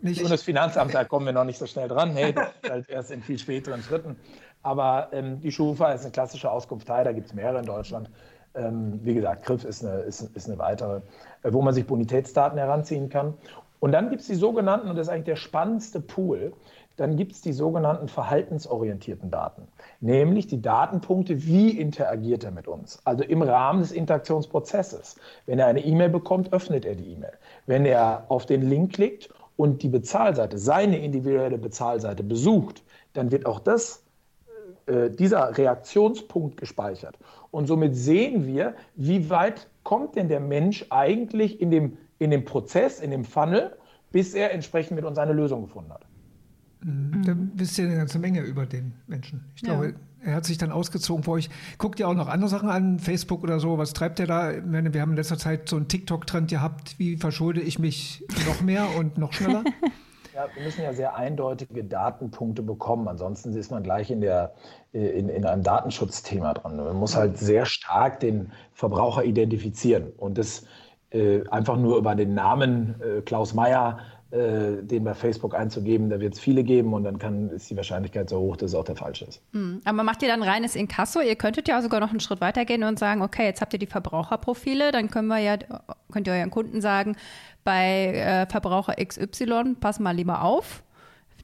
Nicht. 0.00 0.22
Und 0.22 0.30
das 0.30 0.42
Finanzamt, 0.42 0.94
da 0.94 1.04
kommen 1.04 1.26
wir 1.26 1.32
noch 1.32 1.44
nicht 1.44 1.58
so 1.58 1.66
schnell 1.66 1.88
dran. 1.88 2.14
Nee, 2.14 2.32
das 2.32 2.48
ist 2.62 2.70
halt 2.70 2.88
erst 2.88 3.10
in 3.10 3.22
viel 3.22 3.38
späteren 3.38 3.82
Schritten. 3.82 4.16
Aber 4.62 5.08
ähm, 5.12 5.40
die 5.40 5.50
Schufa 5.50 5.92
ist 5.92 6.02
eine 6.02 6.10
klassische 6.10 6.50
Auskunftei, 6.50 7.04
da 7.04 7.12
gibt 7.12 7.28
es 7.28 7.34
mehrere 7.34 7.60
in 7.60 7.66
Deutschland. 7.66 8.10
Ähm, 8.56 9.00
wie 9.02 9.14
gesagt, 9.14 9.44
Griff 9.44 9.64
ist 9.64 9.84
eine, 9.84 10.00
ist, 10.00 10.22
ist 10.34 10.48
eine 10.48 10.58
weitere, 10.58 11.00
äh, 11.42 11.52
wo 11.52 11.62
man 11.62 11.74
sich 11.74 11.86
Bonitätsdaten 11.86 12.58
heranziehen 12.58 13.08
kann. 13.08 13.34
Und 13.80 13.92
dann 13.92 14.08
gibt 14.10 14.22
es 14.22 14.26
die 14.26 14.34
sogenannten, 14.34 14.88
und 14.88 14.96
das 14.96 15.08
ist 15.08 15.12
eigentlich 15.12 15.26
der 15.26 15.36
spannendste 15.36 16.00
Pool, 16.00 16.52
dann 16.96 17.16
gibt 17.16 17.32
es 17.32 17.42
die 17.42 17.52
sogenannten 17.52 18.08
verhaltensorientierten 18.08 19.30
Daten, 19.30 19.68
nämlich 20.00 20.46
die 20.46 20.62
Datenpunkte, 20.62 21.44
wie 21.44 21.78
interagiert 21.78 22.42
er 22.44 22.52
mit 22.52 22.66
uns, 22.68 23.00
also 23.04 23.22
im 23.22 23.42
Rahmen 23.42 23.80
des 23.80 23.92
Interaktionsprozesses. 23.92 25.16
Wenn 25.44 25.58
er 25.58 25.66
eine 25.66 25.84
E-Mail 25.84 26.08
bekommt, 26.08 26.52
öffnet 26.54 26.86
er 26.86 26.94
die 26.94 27.12
E-Mail. 27.12 27.34
Wenn 27.66 27.84
er 27.84 28.24
auf 28.28 28.46
den 28.46 28.62
Link 28.62 28.94
klickt 28.94 29.28
und 29.56 29.82
die 29.82 29.88
Bezahlseite, 29.88 30.56
seine 30.56 30.98
individuelle 30.98 31.58
Bezahlseite 31.58 32.22
besucht, 32.22 32.82
dann 33.12 33.30
wird 33.30 33.44
auch 33.44 33.60
das 33.60 34.05
äh, 34.86 35.10
dieser 35.10 35.56
Reaktionspunkt 35.56 36.56
gespeichert. 36.56 37.18
Und 37.50 37.66
somit 37.66 37.96
sehen 37.96 38.46
wir, 38.46 38.74
wie 38.94 39.30
weit 39.30 39.68
kommt 39.82 40.16
denn 40.16 40.28
der 40.28 40.40
Mensch 40.40 40.86
eigentlich 40.90 41.60
in 41.60 41.70
dem, 41.70 41.98
in 42.18 42.30
dem 42.30 42.44
Prozess, 42.44 43.00
in 43.00 43.10
dem 43.10 43.24
Funnel, 43.24 43.76
bis 44.12 44.34
er 44.34 44.52
entsprechend 44.52 44.96
mit 44.96 45.04
uns 45.04 45.18
eine 45.18 45.32
Lösung 45.32 45.62
gefunden 45.62 45.92
hat. 45.92 46.06
Mhm. 46.84 47.22
Da 47.24 47.36
wisst 47.54 47.78
ihr 47.78 47.86
eine 47.86 47.96
ganze 47.96 48.18
Menge 48.18 48.42
über 48.42 48.66
den 48.66 48.92
Menschen. 49.06 49.44
Ich 49.56 49.62
ja. 49.62 49.74
glaube, 49.74 49.94
er 50.20 50.34
hat 50.34 50.44
sich 50.44 50.58
dann 50.58 50.70
ausgezogen 50.70 51.24
vor 51.24 51.34
euch. 51.34 51.50
Guckt 51.78 51.98
ihr 52.00 52.08
auch 52.08 52.14
noch 52.14 52.28
andere 52.28 52.48
Sachen 52.48 52.68
an, 52.68 52.98
Facebook 52.98 53.42
oder 53.42 53.60
so? 53.60 53.78
Was 53.78 53.92
treibt 53.92 54.20
er 54.20 54.26
da? 54.26 54.52
Meine, 54.64 54.94
wir 54.94 55.00
haben 55.00 55.10
in 55.10 55.16
letzter 55.16 55.38
Zeit 55.38 55.68
so 55.68 55.76
einen 55.76 55.88
TikTok-Trend 55.88 56.50
gehabt. 56.50 56.98
Wie 56.98 57.16
verschulde 57.16 57.60
ich 57.60 57.78
mich 57.78 58.24
noch 58.46 58.60
mehr 58.60 58.86
und 58.96 59.18
noch 59.18 59.32
schneller? 59.32 59.64
Ja, 60.36 60.48
wir 60.54 60.64
müssen 60.64 60.82
ja 60.82 60.92
sehr 60.92 61.16
eindeutige 61.16 61.82
Datenpunkte 61.82 62.62
bekommen. 62.62 63.08
Ansonsten 63.08 63.56
ist 63.56 63.70
man 63.70 63.82
gleich 63.82 64.10
in, 64.10 64.20
der, 64.20 64.52
in, 64.92 65.30
in 65.30 65.46
einem 65.46 65.62
Datenschutzthema 65.62 66.52
dran. 66.52 66.76
Man 66.76 66.96
muss 66.96 67.16
halt 67.16 67.38
sehr 67.38 67.64
stark 67.64 68.20
den 68.20 68.52
Verbraucher 68.74 69.24
identifizieren. 69.24 70.12
Und 70.18 70.36
das 70.36 70.66
äh, 71.08 71.40
einfach 71.48 71.78
nur 71.78 71.96
über 71.96 72.14
den 72.14 72.34
Namen 72.34 73.00
äh, 73.00 73.22
Klaus 73.22 73.54
Meyer 73.54 73.98
äh, 74.36 74.82
den 74.82 75.04
bei 75.04 75.14
Facebook 75.14 75.54
einzugeben, 75.54 76.10
da 76.10 76.20
wird 76.20 76.34
es 76.34 76.40
viele 76.40 76.62
geben 76.62 76.92
und 76.92 77.04
dann 77.04 77.18
kann, 77.18 77.50
ist 77.50 77.70
die 77.70 77.76
Wahrscheinlichkeit 77.76 78.28
so 78.28 78.38
hoch, 78.38 78.56
dass 78.56 78.70
es 78.70 78.74
auch 78.74 78.84
der 78.84 78.96
falsche 78.96 79.24
ist. 79.24 79.40
Hm. 79.52 79.80
Aber 79.84 80.02
macht 80.02 80.22
ihr 80.22 80.28
dann 80.28 80.42
reines 80.42 80.76
Inkasso? 80.76 81.20
Ihr 81.20 81.36
könntet 81.36 81.68
ja 81.68 81.80
sogar 81.82 82.00
noch 82.00 82.10
einen 82.10 82.20
Schritt 82.20 82.40
weiter 82.40 82.64
gehen 82.64 82.84
und 82.84 82.98
sagen, 82.98 83.22
okay, 83.22 83.44
jetzt 83.44 83.60
habt 83.60 83.72
ihr 83.72 83.78
die 83.78 83.86
Verbraucherprofile, 83.86 84.92
dann 84.92 85.10
können 85.10 85.28
wir 85.28 85.38
ja, 85.38 85.56
könnt 86.12 86.26
ihr 86.26 86.34
euren 86.34 86.50
Kunden 86.50 86.80
sagen, 86.80 87.16
bei 87.64 88.12
äh, 88.14 88.46
Verbraucher 88.46 88.94
XY, 88.94 89.76
pass 89.80 89.98
mal 89.98 90.14
lieber 90.14 90.42
auf. 90.42 90.82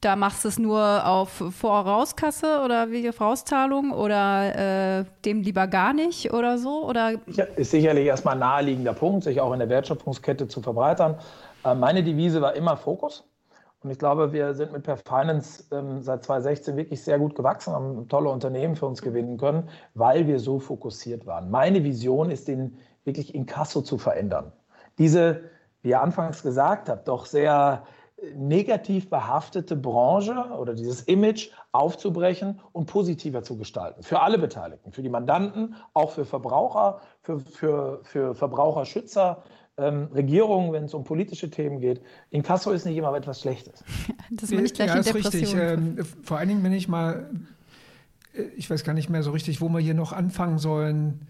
Da 0.02 0.16
machst 0.16 0.44
du 0.44 0.48
es 0.48 0.58
nur 0.58 1.06
auf 1.06 1.30
Vorauskasse 1.30 2.60
oder 2.64 2.90
wie 2.90 3.12
Vorauszahlung 3.12 3.92
oder 3.92 4.98
äh, 4.98 5.04
dem 5.24 5.42
lieber 5.42 5.68
gar 5.68 5.92
nicht 5.92 6.32
oder 6.32 6.58
so? 6.58 6.84
Oder? 6.88 7.12
Ja, 7.28 7.44
ist 7.56 7.70
sicherlich 7.70 8.06
erstmal 8.06 8.34
ein 8.34 8.40
naheliegender 8.40 8.94
Punkt, 8.94 9.22
sich 9.22 9.40
auch 9.40 9.52
in 9.52 9.60
der 9.60 9.68
Wertschöpfungskette 9.68 10.48
zu 10.48 10.60
verbreitern. 10.60 11.14
Äh, 11.64 11.74
meine 11.74 12.02
Devise 12.02 12.40
war 12.40 12.54
immer 12.54 12.76
Fokus. 12.76 13.24
Und 13.82 13.90
ich 13.90 13.98
glaube, 13.98 14.32
wir 14.32 14.54
sind 14.54 14.72
mit 14.72 14.84
Perfinance 14.84 15.64
ähm, 15.72 16.02
seit 16.02 16.22
2016 16.22 16.76
wirklich 16.76 17.02
sehr 17.02 17.18
gut 17.18 17.34
gewachsen, 17.34 17.72
haben 17.72 18.08
tolle 18.08 18.28
Unternehmen 18.28 18.76
für 18.76 18.86
uns 18.86 19.02
gewinnen 19.02 19.38
können, 19.38 19.68
weil 19.94 20.28
wir 20.28 20.38
so 20.38 20.60
fokussiert 20.60 21.26
waren. 21.26 21.50
Meine 21.50 21.82
Vision 21.82 22.30
ist, 22.30 22.46
den 22.46 22.78
wirklich 23.04 23.34
in 23.34 23.44
Kasso 23.44 23.82
zu 23.82 23.98
verändern. 23.98 24.52
Diese, 24.98 25.40
wie 25.82 25.90
ihr 25.90 26.00
anfangs 26.00 26.44
gesagt 26.44 26.88
habt, 26.88 27.08
doch 27.08 27.26
sehr 27.26 27.82
äh, 28.18 28.30
negativ 28.36 29.10
behaftete 29.10 29.74
Branche 29.74 30.36
oder 30.56 30.74
dieses 30.74 31.02
Image 31.02 31.50
aufzubrechen 31.72 32.60
und 32.70 32.86
positiver 32.86 33.42
zu 33.42 33.56
gestalten. 33.56 34.04
Für 34.04 34.20
alle 34.20 34.38
Beteiligten, 34.38 34.92
für 34.92 35.02
die 35.02 35.08
Mandanten, 35.08 35.74
auch 35.92 36.12
für 36.12 36.24
Verbraucher, 36.24 37.00
für, 37.22 37.40
für, 37.40 38.00
für 38.04 38.36
Verbraucherschützer, 38.36 39.42
ähm, 39.78 40.08
Regierungen, 40.14 40.72
wenn 40.72 40.84
es 40.84 40.94
um 40.94 41.04
politische 41.04 41.50
Themen 41.50 41.80
geht. 41.80 42.02
Inkasso 42.30 42.70
ist 42.72 42.84
nicht 42.84 42.96
immer 42.96 43.14
etwas 43.14 43.40
Schlechtes. 43.40 43.84
das 44.30 44.50
ist 44.50 44.60
nicht 44.60 44.74
gleich 44.74 44.88
ja, 44.88 44.94
in 44.94 45.00
ist 45.00 45.14
richtig. 45.14 45.54
Ähm, 45.54 45.98
vor 46.22 46.38
allen 46.38 46.48
Dingen, 46.48 46.62
wenn 46.62 46.72
ich 46.72 46.88
mal, 46.88 47.30
äh, 48.34 48.42
ich 48.56 48.68
weiß 48.68 48.84
gar 48.84 48.92
nicht 48.92 49.08
mehr 49.08 49.22
so 49.22 49.30
richtig, 49.30 49.60
wo 49.60 49.68
wir 49.68 49.80
hier 49.80 49.94
noch 49.94 50.12
anfangen 50.12 50.58
sollen, 50.58 51.26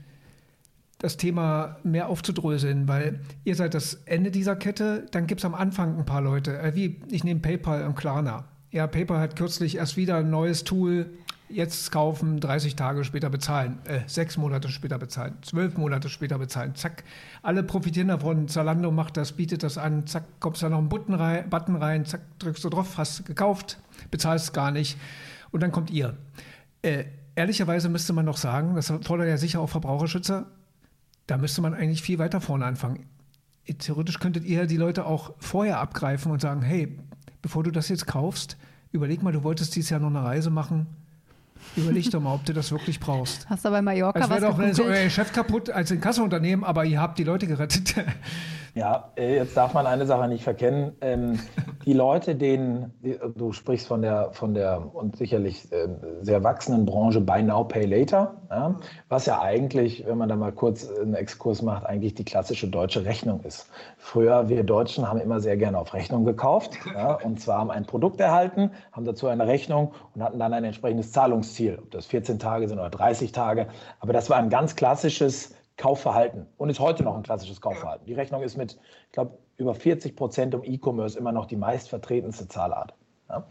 das 0.99 1.17
Thema 1.17 1.79
mehr 1.83 2.09
aufzudröseln, 2.09 2.87
weil 2.87 3.21
ihr 3.45 3.57
seid 3.57 3.75
das 3.75 3.95
Ende 4.07 4.31
dieser 4.31 4.55
Kette, 4.55 5.07
dann 5.11 5.27
gibt 5.27 5.41
es 5.41 5.45
am 5.45 5.55
Anfang 5.55 5.99
ein 5.99 6.05
paar 6.05 6.21
Leute, 6.21 6.59
äh, 6.59 6.75
wie 6.75 7.01
ich 7.11 7.25
nehme 7.25 7.41
PayPal 7.41 7.87
und 7.87 7.97
Klarna. 7.97 8.52
Ja, 8.73 8.87
PayPal 8.87 9.21
hat 9.21 9.37
kürzlich 9.37 9.77
erst 9.77 9.99
wieder 9.99 10.17
ein 10.17 10.31
neues 10.31 10.65
Tool 10.65 11.11
jetzt 11.51 11.93
kaufen, 11.93 12.41
30 12.41 12.75
Tage 12.75 13.05
später 13.05 13.29
bezahlen, 13.29 13.79
äh, 13.85 14.01
sechs 14.07 14.39
Monate 14.39 14.71
später 14.71 14.99
bezahlen, 14.99 15.35
zwölf 15.43 15.77
Monate 15.77 16.09
später 16.09 16.39
bezahlen, 16.39 16.75
zack. 16.75 17.05
Alle 17.43 17.63
profitieren 17.63 18.09
davon. 18.09 18.49
Zalando 18.49 18.91
macht 18.91 19.19
das, 19.19 19.33
bietet 19.33 19.63
das 19.63 19.77
an, 19.77 20.07
zack, 20.07 20.25
kommst 20.41 20.63
da 20.63 20.71
noch 20.71 20.79
einen 20.79 20.89
Button 20.89 21.77
rein, 21.77 22.07
zack, 22.07 22.23
drückst 22.39 22.65
du 22.65 22.71
drauf, 22.71 22.97
hast 22.97 23.27
gekauft, 23.27 23.79
bezahlst 24.11 24.55
gar 24.55 24.71
nicht. 24.71 24.97
Und 25.51 25.63
dann 25.63 25.71
kommt 25.71 25.91
ihr. 25.91 26.17
Äh, 26.81 27.05
ehrlicherweise 27.35 27.91
müsste 27.91 28.15
man 28.15 28.25
noch 28.25 28.39
sagen, 28.39 28.75
das 28.75 28.91
fordert 29.03 29.29
ja 29.29 29.37
sicher 29.37 29.61
auch 29.61 29.69
Verbraucherschützer, 29.69 30.47
da 31.27 31.37
müsste 31.37 31.61
man 31.61 31.75
eigentlich 31.75 32.01
viel 32.01 32.19
weiter 32.19 32.41
vorne 32.41 32.65
anfangen. 32.65 33.05
Theoretisch 33.79 34.19
könntet 34.19 34.47
ihr 34.47 34.65
die 34.67 34.79
Leute 34.79 35.05
auch 35.05 35.35
vorher 35.41 35.79
abgreifen 35.79 36.33
und 36.33 36.41
sagen, 36.41 36.63
hey, 36.63 36.99
bevor 37.43 37.63
du 37.65 37.71
das 37.71 37.89
jetzt 37.89 38.07
kaufst, 38.07 38.57
überleg 38.93 39.23
mal, 39.23 39.33
du 39.33 39.43
wolltest 39.43 39.77
dieses 39.77 39.91
Jahr 39.91 40.01
noch 40.01 40.09
eine 40.09 40.23
Reise 40.23 40.51
machen, 40.51 40.87
Überleg 41.77 42.11
doch 42.11 42.21
mal, 42.21 42.35
ob 42.35 42.45
du 42.45 42.53
das 42.53 42.71
wirklich 42.71 43.01
brauchst. 43.01 43.49
Hast 43.49 43.65
du 43.65 43.71
bei 43.71 43.81
Mallorca 43.81 44.19
es 44.21 44.29
was 44.29 44.41
doch 44.41 44.51
gegoogelt? 44.51 44.77
so 44.77 44.85
euer 44.85 45.09
Chef 45.09 45.33
kaputt 45.33 45.71
als 45.71 45.91
Inkassounternehmen, 45.91 46.65
aber 46.65 46.85
ihr 46.85 47.01
habt 47.01 47.19
die 47.19 47.25
Leute 47.25 47.47
gerettet. 47.47 47.95
Ja, 48.75 49.13
äh, 49.17 49.37
jetzt 49.37 49.55
darf 49.55 49.75
man 49.75 49.87
eine 49.87 50.07
Sache 50.07 50.29
nicht 50.29 50.45
verkennen. 50.45 50.97
Ähm, 51.03 51.39
die 51.85 51.93
Leute, 51.93 52.35
denen, 52.35 52.95
du 53.37 53.53
sprichst 53.53 53.87
von 53.87 54.01
der, 54.01 54.31
von 54.33 54.55
der 54.55 54.95
und 54.95 55.17
sicherlich 55.17 55.71
äh, 55.73 55.89
sehr 56.23 56.43
wachsenden 56.43 56.87
Branche 56.87 57.21
Buy 57.21 57.43
Now, 57.43 57.65
Pay 57.65 57.85
Later, 57.85 58.37
ja, 58.51 58.77
was 59.11 59.27
ja 59.27 59.43
eigentlich, 59.43 60.07
wenn 60.07 60.17
man 60.17 60.31
da 60.31 60.37
mal 60.37 60.53
kurz 60.53 60.89
einen 60.89 61.15
Exkurs 61.15 61.61
macht, 61.61 61.85
eigentlich 61.85 62.15
die 62.15 62.25
klassische 62.25 62.67
deutsche 62.67 63.05
Rechnung 63.05 63.41
ist. 63.43 63.69
Früher, 63.99 64.49
wir 64.49 64.65
Deutschen 64.65 65.07
haben 65.07 65.21
immer 65.21 65.41
sehr 65.41 65.59
gerne 65.59 65.77
auf 65.79 65.93
Rechnung 65.93 66.25
gekauft, 66.25 66.79
ja, 66.95 67.15
und 67.15 67.41
zwar 67.41 67.59
haben 67.59 67.71
ein 67.71 67.85
Produkt 67.85 68.21
erhalten, 68.21 68.71
haben 68.93 69.05
dazu 69.05 69.27
eine 69.27 69.47
Rechnung 69.47 69.93
und 70.15 70.23
hatten 70.23 70.39
dann 70.39 70.55
ein 70.55 70.65
entsprechendes 70.65 71.13
Zahlungsziel, 71.13 71.79
ob 71.79 71.91
das 71.91 72.07
14 72.07 72.39
Tage 72.39 72.69
sind 72.69 72.79
oder 72.79 72.91
30 72.91 73.33
Tage. 73.33 73.67
Aber 74.01 74.15
das 74.15 74.31
war 74.31 74.39
ein 74.39 74.49
ganz 74.49 74.77
klassisches 74.77 75.55
Kaufverhalten 75.77 76.47
und 76.59 76.71
ist 76.71 76.81
heute 76.81 77.03
noch 77.03 77.17
ein 77.17 77.23
klassisches 77.23 77.61
Kaufverhalten. 77.61 78.07
Die 78.07 78.15
Rechnung 78.15 78.43
ist 78.43 78.57
mit, 78.57 78.79
ich 79.07 79.13
glaube, 79.13 79.39
über 79.57 79.75
40 79.75 80.17
Prozent 80.17 80.55
im 80.55 80.63
E-Commerce 80.65 81.19
immer 81.19 81.33
noch 81.33 81.47
die 81.47 81.57
meistvertretenste 81.57 82.49
Zahlart. 82.49 82.95
Ja. 83.29 83.47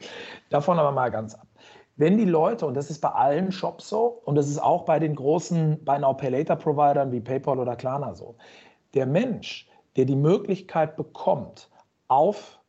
Davon 0.50 0.80
aber 0.80 0.92
mal 0.92 1.10
ganz 1.10 1.36
ab. 1.36 1.48
Wenn 1.96 2.18
die 2.18 2.26
Leute, 2.26 2.66
und 2.66 2.74
das 2.74 2.90
ist 2.90 3.00
bei 3.00 3.10
allen 3.10 3.52
Shops 3.52 3.90
so, 3.90 4.22
und 4.26 4.36
das 4.36 4.48
ist 4.48 4.60
auch 4.60 4.86
bei 4.86 5.00
den 5.00 5.16
großen 5.16 5.84
Buy 5.84 6.00
Now 6.00 6.14
Pay 6.14 6.30
Later 6.30 6.56
Providern 6.56 7.12
wie 7.12 7.20
PayPal 7.20 7.60
oder 7.60 7.76
Klarna 7.76 8.14
so, 8.14 8.36
der 8.94 9.06
Mensch, 9.06 9.70
der 9.96 10.06
die 10.06 10.16
Möglichkeit 10.16 10.96
bekommt, 10.96 11.70
auf 12.08 12.60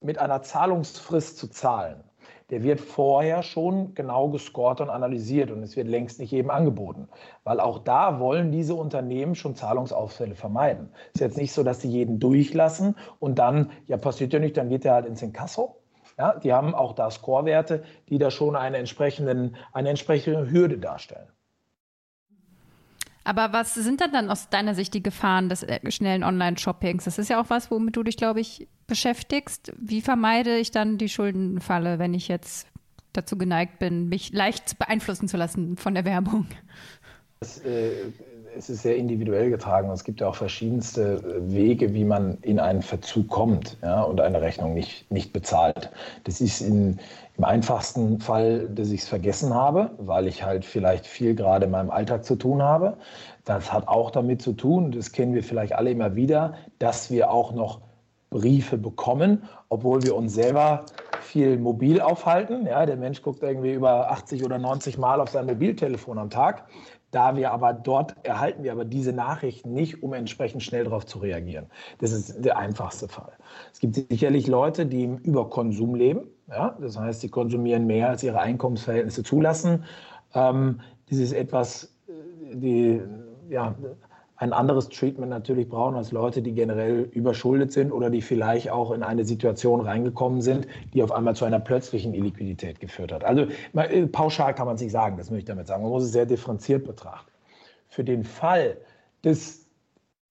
mit 0.00 0.18
einer 0.18 0.42
Zahlungsfrist 0.42 1.38
zu 1.38 1.48
zahlen, 1.48 2.04
der 2.50 2.62
wird 2.62 2.80
vorher 2.80 3.42
schon 3.42 3.94
genau 3.94 4.28
gescored 4.28 4.80
und 4.80 4.90
analysiert 4.90 5.50
und 5.50 5.62
es 5.62 5.76
wird 5.76 5.88
längst 5.88 6.18
nicht 6.18 6.32
jedem 6.32 6.50
angeboten. 6.50 7.08
Weil 7.44 7.60
auch 7.60 7.78
da 7.78 8.18
wollen 8.18 8.50
diese 8.50 8.74
Unternehmen 8.74 9.34
schon 9.34 9.54
Zahlungsausfälle 9.54 10.34
vermeiden. 10.34 10.90
Es 11.14 11.20
ist 11.20 11.20
jetzt 11.20 11.36
nicht 11.38 11.52
so, 11.52 11.62
dass 11.62 11.80
sie 11.80 11.88
jeden 11.88 12.18
durchlassen 12.18 12.96
und 13.18 13.38
dann, 13.38 13.70
ja, 13.86 13.96
passiert 13.96 14.32
ja 14.32 14.38
nicht, 14.38 14.56
dann 14.56 14.68
geht 14.68 14.84
er 14.84 14.94
halt 14.94 15.06
ins 15.06 15.22
Inkasso. 15.22 15.76
Ja, 16.18 16.38
die 16.38 16.52
haben 16.52 16.74
auch 16.74 16.94
da 16.94 17.10
Scorewerte, 17.10 17.84
die 18.08 18.18
da 18.18 18.30
schon 18.30 18.56
eine, 18.56 18.76
entsprechenden, 18.78 19.56
eine 19.72 19.90
entsprechende 19.90 20.50
Hürde 20.50 20.78
darstellen. 20.78 21.28
Aber 23.24 23.52
was 23.52 23.74
sind 23.74 24.00
denn 24.00 24.12
dann 24.12 24.30
aus 24.30 24.48
deiner 24.48 24.74
Sicht 24.74 24.92
die 24.94 25.02
Gefahren 25.02 25.48
des 25.48 25.62
äh, 25.62 25.78
schnellen 25.90 26.24
Online-Shoppings? 26.24 27.04
Das 27.04 27.18
ist 27.18 27.28
ja 27.28 27.40
auch 27.40 27.48
was, 27.48 27.70
womit 27.70 27.96
du 27.96 28.02
dich, 28.02 28.16
glaube 28.16 28.40
ich, 28.40 28.66
beschäftigst. 28.90 29.72
Wie 29.78 30.02
vermeide 30.02 30.58
ich 30.58 30.72
dann 30.72 30.98
die 30.98 31.08
Schuldenfalle, 31.08 31.98
wenn 31.98 32.12
ich 32.12 32.28
jetzt 32.28 32.66
dazu 33.14 33.38
geneigt 33.38 33.78
bin, 33.78 34.08
mich 34.08 34.32
leicht 34.32 34.78
beeinflussen 34.78 35.28
zu 35.28 35.38
lassen 35.38 35.76
von 35.78 35.94
der 35.94 36.04
Werbung? 36.04 36.46
Das, 37.40 37.58
äh, 37.60 37.92
es 38.56 38.68
ist 38.68 38.82
sehr 38.82 38.96
individuell 38.96 39.48
getragen. 39.50 39.90
Es 39.90 40.04
gibt 40.04 40.20
ja 40.20 40.28
auch 40.28 40.34
verschiedenste 40.34 41.22
Wege, 41.50 41.94
wie 41.94 42.04
man 42.04 42.38
in 42.42 42.58
einen 42.58 42.82
Verzug 42.82 43.28
kommt 43.28 43.78
ja, 43.82 44.02
und 44.02 44.20
eine 44.20 44.40
Rechnung 44.40 44.74
nicht, 44.74 45.10
nicht 45.10 45.32
bezahlt. 45.32 45.90
Das 46.24 46.40
ist 46.40 46.60
in, 46.60 46.98
im 47.38 47.44
einfachsten 47.44 48.20
Fall, 48.20 48.68
dass 48.68 48.90
ich 48.90 49.02
es 49.02 49.08
vergessen 49.08 49.54
habe, 49.54 49.92
weil 49.98 50.26
ich 50.26 50.44
halt 50.44 50.64
vielleicht 50.64 51.06
viel 51.06 51.34
gerade 51.34 51.66
in 51.66 51.70
meinem 51.70 51.90
Alltag 51.90 52.24
zu 52.24 52.36
tun 52.36 52.60
habe. 52.60 52.96
Das 53.44 53.72
hat 53.72 53.88
auch 53.88 54.10
damit 54.10 54.42
zu 54.42 54.52
tun, 54.52 54.92
das 54.92 55.12
kennen 55.12 55.32
wir 55.32 55.42
vielleicht 55.42 55.74
alle 55.74 55.90
immer 55.90 56.16
wieder, 56.16 56.54
dass 56.78 57.10
wir 57.10 57.30
auch 57.30 57.52
noch 57.52 57.80
Briefe 58.30 58.78
bekommen, 58.78 59.42
obwohl 59.68 60.02
wir 60.02 60.14
uns 60.14 60.34
selber 60.34 60.86
viel 61.20 61.58
mobil 61.58 62.00
aufhalten. 62.00 62.66
Ja, 62.66 62.86
der 62.86 62.96
Mensch 62.96 63.22
guckt 63.22 63.42
irgendwie 63.42 63.72
über 63.72 64.10
80 64.10 64.44
oder 64.44 64.58
90 64.58 64.98
Mal 64.98 65.20
auf 65.20 65.30
sein 65.30 65.46
Mobiltelefon 65.46 66.18
am 66.18 66.30
Tag. 66.30 66.66
Da 67.10 67.36
wir 67.36 67.50
aber 67.50 67.72
dort 67.72 68.14
erhalten 68.22 68.62
wir 68.62 68.70
aber 68.70 68.84
diese 68.84 69.12
Nachrichten 69.12 69.72
nicht, 69.72 70.02
um 70.02 70.12
entsprechend 70.12 70.62
schnell 70.62 70.84
darauf 70.84 71.06
zu 71.06 71.18
reagieren. 71.18 71.66
Das 71.98 72.12
ist 72.12 72.44
der 72.44 72.56
einfachste 72.56 73.08
Fall. 73.08 73.32
Es 73.72 73.80
gibt 73.80 73.96
sicherlich 73.96 74.46
Leute, 74.46 74.86
die 74.86 75.04
im 75.04 75.18
Überkonsum 75.18 75.96
leben. 75.96 76.28
Ja? 76.48 76.76
Das 76.80 76.96
heißt, 76.96 77.20
sie 77.20 77.28
konsumieren 77.28 77.86
mehr, 77.86 78.10
als 78.10 78.22
ihre 78.22 78.40
Einkommensverhältnisse 78.40 79.24
zulassen. 79.24 79.84
Ähm, 80.34 80.80
dieses 81.10 81.32
etwas, 81.32 81.92
äh, 82.06 82.56
die, 82.56 83.02
ja, 83.48 83.74
ein 84.40 84.54
anderes 84.54 84.88
Treatment 84.88 85.28
natürlich 85.28 85.68
brauchen 85.68 85.96
als 85.96 86.12
Leute, 86.12 86.40
die 86.40 86.52
generell 86.52 87.02
überschuldet 87.12 87.72
sind 87.72 87.92
oder 87.92 88.08
die 88.08 88.22
vielleicht 88.22 88.70
auch 88.70 88.90
in 88.90 89.02
eine 89.02 89.26
Situation 89.26 89.82
reingekommen 89.82 90.40
sind, 90.40 90.66
die 90.94 91.02
auf 91.02 91.12
einmal 91.12 91.36
zu 91.36 91.44
einer 91.44 91.60
plötzlichen 91.60 92.14
Illiquidität 92.14 92.80
geführt 92.80 93.12
hat. 93.12 93.22
Also 93.22 93.46
äh, 93.74 94.06
pauschal 94.06 94.54
kann 94.54 94.64
man 94.64 94.76
es 94.76 94.80
nicht 94.80 94.92
sagen, 94.92 95.18
das 95.18 95.30
möchte 95.30 95.40
ich 95.40 95.44
damit 95.44 95.66
sagen. 95.66 95.82
Man 95.82 95.90
muss 95.90 96.04
es 96.04 96.12
sehr 96.12 96.24
differenziert 96.24 96.86
betrachten. 96.86 97.30
Für 97.88 98.02
den 98.02 98.24
Fall 98.24 98.78
des 99.24 99.66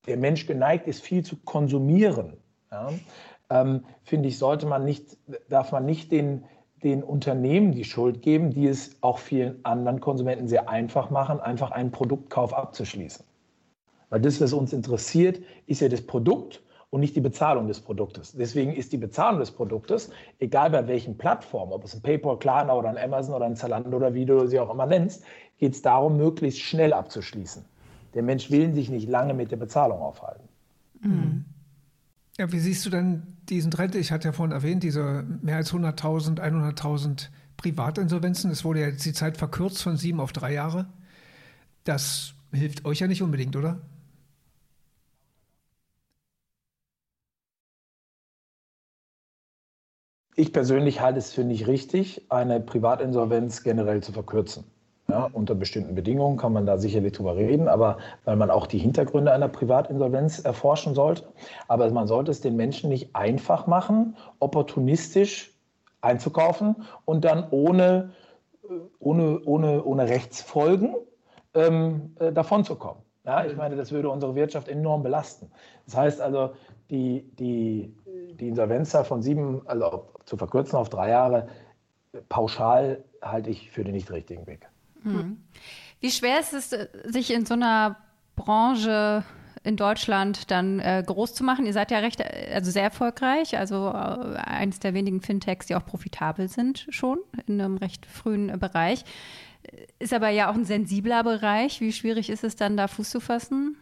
der 0.08 0.18
Mensch 0.18 0.48
geneigt 0.48 0.88
ist, 0.88 1.04
viel 1.04 1.24
zu 1.24 1.36
konsumieren, 1.46 2.34
ja, 2.72 2.90
ähm, 3.52 3.84
finde 4.04 4.30
ich, 4.30 4.40
sollte 4.40 4.66
man 4.66 4.86
nicht, 4.86 5.18
darf 5.50 5.72
man 5.72 5.86
nicht 5.86 6.12
den, 6.12 6.46
den 6.82 7.04
Unternehmen 7.04 7.74
die 7.74 7.84
Schuld 7.84 8.24
geben, 8.24 8.50
die 8.50 8.66
es 8.66 8.98
auch 9.02 9.20
vielen 9.20 9.64
anderen 9.66 10.00
Konsumenten 10.00 10.48
sehr 10.48 10.68
einfach 10.68 11.12
machen, 11.12 11.40
einfach 11.40 11.70
einen 11.70 11.92
Produktkauf 11.92 12.56
abzuschließen. 12.56 13.29
Weil 14.10 14.22
das, 14.22 14.42
was 14.42 14.54
uns 14.54 14.74
interessiert, 14.74 15.40
ist 15.68 15.82
ja 15.82 15.90
das 15.90 16.02
Produkt 16.02 16.62
und 16.90 17.02
nicht 17.02 17.16
die 17.16 17.22
Bezahlung 17.22 17.68
des 17.68 17.80
Produktes. 17.80 18.34
Deswegen 18.34 18.74
ist 18.74 18.92
die 18.92 18.98
Bezahlung 18.98 19.40
des 19.40 19.52
Produktes, 19.52 20.10
egal 20.40 20.72
bei 20.72 20.88
welchen 20.88 21.18
Plattformen, 21.18 21.72
ob 21.72 21.84
es 21.84 21.94
ein 21.94 22.02
PayPal, 22.02 22.40
Klarna 22.40 22.74
oder 22.74 22.90
ein 22.90 22.98
Amazon 22.98 23.36
oder 23.36 23.46
ein 23.46 23.56
Zalando 23.56 23.96
oder 23.96 24.14
wie 24.14 24.26
du 24.26 24.48
sie 24.48 24.60
auch 24.60 24.72
immer 24.72 24.88
nennst, 24.88 25.24
geht 25.60 25.74
es 25.74 25.82
darum, 25.82 26.18
möglichst 26.18 26.62
schnell 26.62 26.94
abzuschließen. 26.94 27.64
Der 28.16 28.24
Mensch 28.24 28.50
will 28.50 28.74
sich 28.74 28.90
nicht 28.90 29.08
lange 29.08 29.36
mit 29.36 29.52
der 29.52 29.58
Bezahlung 29.58 30.00
aufhalten. 30.00 30.48
Mhm. 31.02 31.46
Ja, 32.38 32.52
wie 32.52 32.60
siehst 32.60 32.86
du 32.86 32.90
denn 32.90 33.38
diesen 33.50 33.70
Trend? 33.70 33.96
Ich 33.96 34.12
hatte 34.12 34.30
ja 34.30 34.32
vorhin 34.32 34.54
erwähnt, 34.54 34.82
diese 34.82 35.26
mehr 35.42 35.58
als 35.58 35.74
100.000, 35.74 36.40
100.000 36.40 37.28
Privatinsolvenzen. 37.58 38.50
Es 38.50 38.64
wurde 38.64 38.80
ja 38.80 38.88
jetzt 38.88 39.06
die 39.06 39.14
Zeit 39.14 39.38
verkürzt 39.38 39.84
von 39.84 39.98
sieben 39.98 40.20
auf 40.20 40.32
drei 40.32 40.54
Jahre. 40.54 40.88
Das 41.84 42.34
hilft 42.52 42.86
euch 42.86 43.00
ja 43.00 43.08
nicht 43.08 43.22
unbedingt, 43.22 43.56
oder? 43.56 43.82
Ich 50.40 50.54
persönlich 50.54 51.02
halte 51.02 51.20
es 51.20 51.34
für 51.34 51.44
nicht 51.44 51.68
richtig, 51.68 52.26
eine 52.30 52.62
Privatinsolvenz 52.62 53.62
generell 53.62 54.02
zu 54.02 54.14
verkürzen. 54.14 54.64
Ja, 55.10 55.30
unter 55.34 55.54
bestimmten 55.54 55.96
Bedingungen 55.96 56.38
kann 56.38 56.54
man 56.54 56.66
da 56.66 56.78
sicherlich 56.78 57.12
drüber 57.12 57.36
reden, 57.36 57.68
aber 57.68 57.98
weil 58.24 58.38
man 58.38 58.50
auch 58.50 58.66
die 58.66 58.78
Hintergründe 58.78 59.34
einer 59.34 59.50
Privatinsolvenz 59.50 60.40
erforschen 60.40 60.96
sollte. 60.96 61.26
Aber 61.68 61.92
man 61.92 62.08
sollte 62.08 62.32
es 62.32 62.40
den 62.40 62.56
Menschen 62.56 62.90
nicht 62.90 63.18
einfach 63.18 63.68
machen, 63.68 64.16
opportunistisch 64.40 65.54
einzukaufen 66.00 66.86
und 67.04 67.26
dann 67.26 67.46
ohne, 67.52 68.12
ohne, 69.00 69.42
ohne, 69.44 69.84
ohne 69.84 70.08
Rechtsfolgen 70.08 70.96
ähm, 71.54 72.16
äh, 72.18 72.32
davonzukommen. 72.32 73.04
Ja, 73.26 73.44
ich 73.44 73.58
meine, 73.58 73.76
das 73.76 73.92
würde 73.92 74.10
unsere 74.10 74.36
Wirtschaft 74.36 74.70
enorm 74.70 75.04
belasten. 75.04 75.52
Das 75.86 75.98
heißt 75.98 76.22
also, 76.22 76.52
die, 76.90 77.30
die, 77.38 77.94
die 78.36 78.48
Insolvenzzahl 78.48 79.06
von 79.06 79.22
sieben, 79.22 79.62
also 79.68 80.08
zu 80.26 80.38
verkürzen 80.38 80.78
auf 80.78 80.90
drei 80.90 81.10
Jahre, 81.10 81.48
pauschal 82.30 83.04
halte 83.22 83.50
ich 83.50 83.72
für 83.72 83.84
den 83.84 83.94
nicht 83.94 84.12
richtigen 84.12 84.48
Weg. 84.48 84.68
Mhm. 85.04 85.44
Wie 86.00 86.12
schwer 86.12 86.40
ist 86.40 86.54
es, 86.54 86.70
sich 87.06 87.34
in 87.34 87.46
so 87.46 87.54
einer 87.54 87.98
Branche 88.36 89.24
in 89.64 89.76
Deutschland 89.76 90.50
dann 90.52 90.80
äh, 90.80 91.04
groß 91.06 91.34
zu 91.34 91.44
machen? 91.44 91.66
Ihr 91.66 91.74
seid 91.74 91.92
ja 91.92 92.00
recht, 92.00 92.24
also 92.54 92.72
sehr 92.72 92.84
erfolgreich, 92.84 93.58
also 93.58 93.90
äh, 93.90 94.38
eines 94.38 94.80
der 94.80 94.94
wenigen 94.94 95.22
Fintechs, 95.22 95.66
die 95.66 95.76
auch 95.76 95.86
profitabel 95.86 96.48
sind 96.48 96.88
schon 96.90 97.20
in 97.48 97.60
einem 97.60 97.78
recht 97.78 98.06
frühen 98.06 98.58
Bereich. 98.60 99.04
Ist 100.00 100.14
aber 100.14 100.30
ja 100.30 100.50
auch 100.50 100.56
ein 100.56 100.66
sensibler 100.66 101.24
Bereich. 101.24 101.82
Wie 101.82 101.92
schwierig 101.92 102.30
ist 102.30 102.44
es 102.44 102.56
dann, 102.56 102.78
da 102.78 102.88
Fuß 102.88 103.10
zu 103.10 103.20
fassen? 103.20 103.76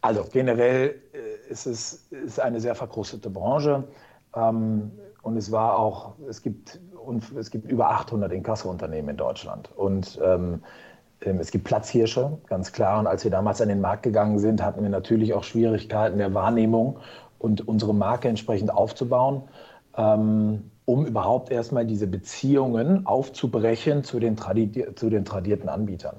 Also 0.00 0.24
generell 0.32 1.02
äh, 1.54 1.70
ist 1.70 2.10
es 2.10 2.24
ist 2.24 2.40
eine 2.40 2.60
sehr 2.60 2.74
verkrustete 2.74 3.30
Branche. 3.30 3.84
Ähm, 4.34 4.90
und 5.22 5.36
es 5.36 5.50
war 5.50 5.78
auch, 5.78 6.12
es 6.28 6.42
gibt, 6.42 6.80
es 7.38 7.50
gibt 7.50 7.70
über 7.70 7.90
800 7.90 8.30
Inkasso-Unternehmen 8.32 9.10
in 9.10 9.16
Deutschland. 9.16 9.70
Und 9.74 10.18
ähm, 10.22 10.60
ähm, 11.22 11.40
es 11.40 11.50
gibt 11.50 11.64
Platzhirsche, 11.64 12.38
ganz 12.46 12.72
klar. 12.72 12.98
Und 13.00 13.06
als 13.06 13.24
wir 13.24 13.30
damals 13.30 13.60
an 13.60 13.68
den 13.68 13.80
Markt 13.80 14.02
gegangen 14.02 14.38
sind, 14.38 14.62
hatten 14.62 14.82
wir 14.82 14.90
natürlich 14.90 15.32
auch 15.34 15.44
Schwierigkeiten 15.44 16.18
der 16.18 16.34
Wahrnehmung 16.34 16.98
und 17.38 17.66
unsere 17.66 17.94
Marke 17.94 18.28
entsprechend 18.28 18.70
aufzubauen, 18.72 19.42
ähm, 19.96 20.70
um 20.84 21.06
überhaupt 21.06 21.50
erstmal 21.50 21.86
diese 21.86 22.06
Beziehungen 22.06 23.06
aufzubrechen 23.06 24.04
zu 24.04 24.20
den, 24.20 24.36
zu 24.36 25.08
den 25.08 25.24
tradierten 25.24 25.68
Anbietern. 25.70 26.16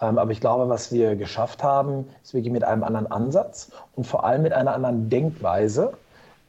Ähm, 0.00 0.18
aber 0.18 0.30
ich 0.32 0.40
glaube, 0.40 0.68
was 0.68 0.92
wir 0.92 1.16
geschafft 1.16 1.62
haben, 1.62 2.06
ist 2.22 2.34
wirklich 2.34 2.52
mit 2.52 2.64
einem 2.64 2.82
anderen 2.82 3.10
Ansatz 3.10 3.70
und 3.94 4.06
vor 4.06 4.24
allem 4.24 4.42
mit 4.42 4.52
einer 4.52 4.74
anderen 4.74 5.08
Denkweise, 5.08 5.92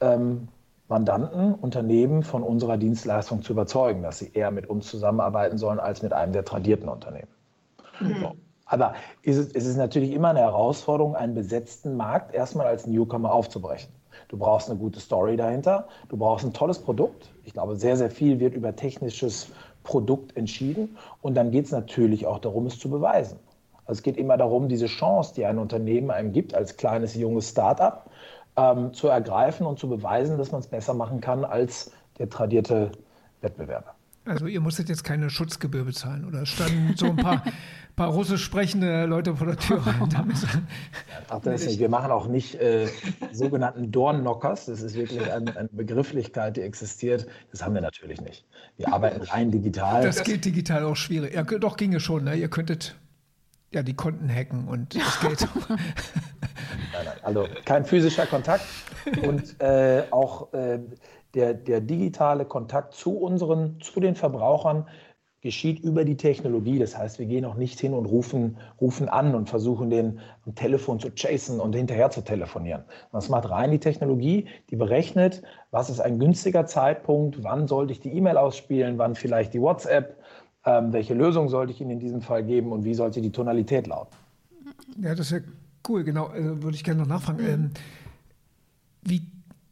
ähm, 0.01 0.47
Mandanten, 0.87 1.55
Unternehmen 1.55 2.23
von 2.23 2.43
unserer 2.43 2.77
Dienstleistung 2.77 3.41
zu 3.41 3.53
überzeugen, 3.53 4.03
dass 4.03 4.19
sie 4.19 4.31
eher 4.33 4.51
mit 4.51 4.67
uns 4.67 4.87
zusammenarbeiten 4.87 5.57
sollen 5.57 5.79
als 5.79 6.03
mit 6.03 6.13
einem 6.13 6.31
der 6.31 6.45
tradierten 6.45 6.89
Unternehmen. 6.89 7.27
Mhm. 7.99 8.15
So. 8.21 8.31
Aber 8.67 8.93
ist 9.21 9.37
es, 9.37 9.47
ist 9.47 9.65
es 9.65 9.77
natürlich 9.77 10.11
immer 10.11 10.29
eine 10.29 10.39
Herausforderung, 10.39 11.15
einen 11.15 11.35
besetzten 11.35 11.97
Markt 11.97 12.33
erstmal 12.33 12.67
als 12.67 12.87
Newcomer 12.87 13.31
aufzubrechen. 13.31 13.91
Du 14.27 14.37
brauchst 14.37 14.69
eine 14.69 14.79
gute 14.79 14.99
Story 14.99 15.37
dahinter, 15.37 15.87
du 16.09 16.17
brauchst 16.17 16.45
ein 16.45 16.53
tolles 16.53 16.79
Produkt. 16.79 17.31
Ich 17.43 17.53
glaube, 17.53 17.75
sehr, 17.75 17.95
sehr 17.95 18.09
viel 18.09 18.39
wird 18.39 18.55
über 18.55 18.75
technisches 18.75 19.49
Produkt 19.85 20.35
entschieden. 20.35 20.97
Und 21.21 21.35
dann 21.35 21.51
geht 21.51 21.65
es 21.65 21.71
natürlich 21.71 22.27
auch 22.27 22.39
darum, 22.39 22.65
es 22.65 22.77
zu 22.77 22.89
beweisen. 22.89 23.39
Also 23.85 23.99
es 23.99 24.03
geht 24.03 24.17
immer 24.17 24.35
darum, 24.35 24.67
diese 24.67 24.87
Chance, 24.87 25.33
die 25.35 25.45
ein 25.45 25.57
Unternehmen 25.57 26.11
einem 26.11 26.33
gibt, 26.33 26.53
als 26.53 26.75
kleines, 26.75 27.15
junges 27.15 27.49
Start-up, 27.49 28.09
ähm, 28.57 28.93
zu 28.93 29.07
ergreifen 29.07 29.65
und 29.65 29.79
zu 29.79 29.87
beweisen, 29.87 30.37
dass 30.37 30.51
man 30.51 30.59
es 30.61 30.67
besser 30.67 30.93
machen 30.93 31.21
kann 31.21 31.45
als 31.45 31.91
der 32.17 32.29
tradierte 32.29 32.91
Wettbewerber. 33.41 33.95
Also 34.25 34.47
ihr 34.47 34.59
musstet 34.59 34.89
jetzt 34.89 35.03
keine 35.03 35.29
Schutzgebühr 35.29 35.85
bezahlen 35.85 36.25
oder 36.25 36.45
standen 36.47 36.95
so 36.97 37.05
ein 37.05 37.15
paar, 37.15 37.43
paar 37.95 38.09
russisch 38.09 38.43
sprechende 38.43 39.05
Leute 39.05 39.35
vor 39.35 39.47
der 39.47 39.57
Tür 39.57 39.85
rein? 39.85 40.09
Ach, 41.29 41.39
das 41.41 41.61
ist 41.61 41.67
nicht. 41.67 41.79
Wir 41.79 41.89
machen 41.89 42.11
auch 42.11 42.27
nicht 42.27 42.55
äh, 42.55 42.87
sogenannten 43.31 43.91
Dornknockers. 43.91 44.65
Das 44.65 44.81
ist 44.81 44.95
wirklich 44.95 45.21
eine, 45.21 45.55
eine, 45.55 45.69
Begrifflichkeit, 45.71 46.57
die 46.57 46.61
existiert. 46.61 47.27
Das 47.51 47.63
haben 47.63 47.73
wir 47.73 47.81
natürlich 47.81 48.21
nicht. 48.21 48.45
Wir 48.77 48.93
arbeiten 48.93 49.21
rein 49.21 49.51
digital. 49.51 50.03
Das 50.03 50.23
geht 50.23 50.45
digital 50.45 50.83
auch 50.83 50.95
schwierig. 50.95 51.33
Ja, 51.33 51.43
doch 51.43 51.77
ginge 51.77 51.99
schon. 51.99 52.25
Ne? 52.25 52.35
Ihr 52.35 52.49
könntet 52.49 52.95
ja 53.71 53.83
die 53.83 53.95
Konten 53.95 54.29
hacken 54.29 54.67
und 54.67 54.95
das 54.95 55.19
geht. 55.19 55.47
nein, 55.69 55.77
nein, 56.93 57.17
also 57.23 57.47
kein 57.65 57.85
physischer 57.85 58.25
Kontakt 58.25 58.65
und 59.23 59.61
äh, 59.61 60.03
auch 60.11 60.53
äh, 60.53 60.79
der, 61.35 61.53
der 61.53 61.81
digitale 61.81 62.45
Kontakt 62.45 62.93
zu 62.93 63.17
unseren, 63.17 63.79
zu 63.81 63.99
den 63.99 64.15
Verbrauchern 64.15 64.87
geschieht 65.45 65.79
über 65.79 66.05
die 66.05 66.17
Technologie. 66.17 66.79
Das 66.79 66.97
heißt, 66.97 67.19
wir 67.19 67.27
gehen 67.27 67.45
auch 67.45 67.53
nicht 67.53 67.79
hin 67.79 67.93
und 67.93 68.07
rufen, 68.07 68.57
rufen 68.81 69.07
an 69.07 69.35
und 69.35 69.47
versuchen, 69.47 69.91
den 69.91 70.19
am 70.43 70.55
Telefon 70.55 70.99
zu 70.99 71.11
chasen 71.11 71.59
und 71.59 71.75
hinterher 71.75 72.09
zu 72.09 72.21
telefonieren. 72.21 72.83
Das 73.11 73.29
macht 73.29 73.47
rein 73.51 73.69
die 73.69 73.77
Technologie, 73.77 74.47
die 74.71 74.75
berechnet, 74.75 75.43
was 75.69 75.91
ist 75.91 75.99
ein 75.99 76.17
günstiger 76.17 76.65
Zeitpunkt, 76.65 77.43
wann 77.43 77.67
sollte 77.67 77.93
ich 77.93 77.99
die 77.99 78.11
E-Mail 78.11 78.37
ausspielen, 78.37 78.97
wann 78.97 79.13
vielleicht 79.13 79.53
die 79.53 79.61
WhatsApp, 79.61 80.17
ähm, 80.65 80.91
welche 80.91 81.13
Lösung 81.13 81.47
sollte 81.47 81.71
ich 81.73 81.79
Ihnen 81.79 81.91
in 81.91 81.99
diesem 81.99 82.21
Fall 82.21 82.43
geben 82.43 82.71
und 82.71 82.83
wie 82.83 82.95
sollte 82.95 83.21
die 83.21 83.31
Tonalität 83.31 83.85
lauten. 83.85 84.15
Ja, 84.99 85.11
das 85.13 85.27
ist 85.27 85.31
ja 85.31 85.39
cool, 85.87 86.03
genau. 86.03 86.25
Also 86.25 86.63
würde 86.63 86.75
ich 86.75 86.83
gerne 86.83 87.01
noch 87.01 87.07
nachfragen. 87.07 87.43
Mhm. 87.43 87.49
Ähm, 87.49 87.69
wie 89.03 89.21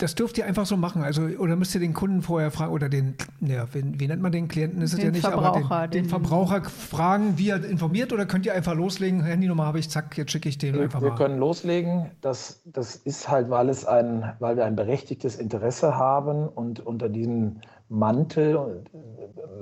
das 0.04 0.16
dürft 0.16 0.38
ihr 0.38 0.46
einfach 0.46 0.66
so 0.66 0.76
machen. 0.76 1.02
Also, 1.02 1.24
oder 1.24 1.56
müsst 1.56 1.74
ihr 1.74 1.82
den 1.82 1.94
Kunden 1.94 2.22
vorher 2.22 2.52
fragen, 2.52 2.74
oder 2.74 2.90
den, 2.90 3.16
ja, 3.40 3.66
wie, 3.74 4.00
wie 4.00 4.08
nennt 4.08 4.22
man 4.22 4.32
den 4.32 4.50
Klienten? 4.50 4.82
Ist 4.82 4.92
den 4.92 5.00
es 5.00 5.06
ja 5.06 5.12
nicht, 5.12 5.22
Verbraucher, 5.22 5.72
aber 5.72 5.88
den, 5.88 6.04
den, 6.04 6.10
Verbraucher 6.10 6.64
fragen, 6.66 7.38
wie 7.38 7.50
er 7.50 7.64
informiert, 7.64 8.12
oder 8.12 8.26
könnt 8.26 8.46
ihr 8.46 8.54
einfach 8.54 8.76
loslegen? 8.76 9.24
Handynummer 9.24 9.66
habe 9.66 9.80
ich, 9.80 9.90
zack, 9.90 10.18
jetzt 10.18 10.32
schicke 10.32 10.50
ich 10.50 10.58
den 10.58 10.76
wir, 10.76 10.82
einfach 10.84 11.02
wir 11.02 11.10
mal. 11.10 11.18
Wir 11.18 11.26
können 11.26 11.40
loslegen. 11.40 12.12
Das, 12.22 12.62
das 12.66 12.96
ist 12.98 13.30
halt, 13.30 13.50
weil 13.50 13.70
es 13.70 13.86
ein, 13.86 14.34
weil 14.40 14.58
wir 14.58 14.66
ein 14.66 14.76
berechtigtes 14.76 15.38
Interesse 15.38 15.96
haben 15.96 16.48
und 16.50 16.86
unter 16.86 17.08
diesem 17.08 17.62
Mantel 17.88 18.84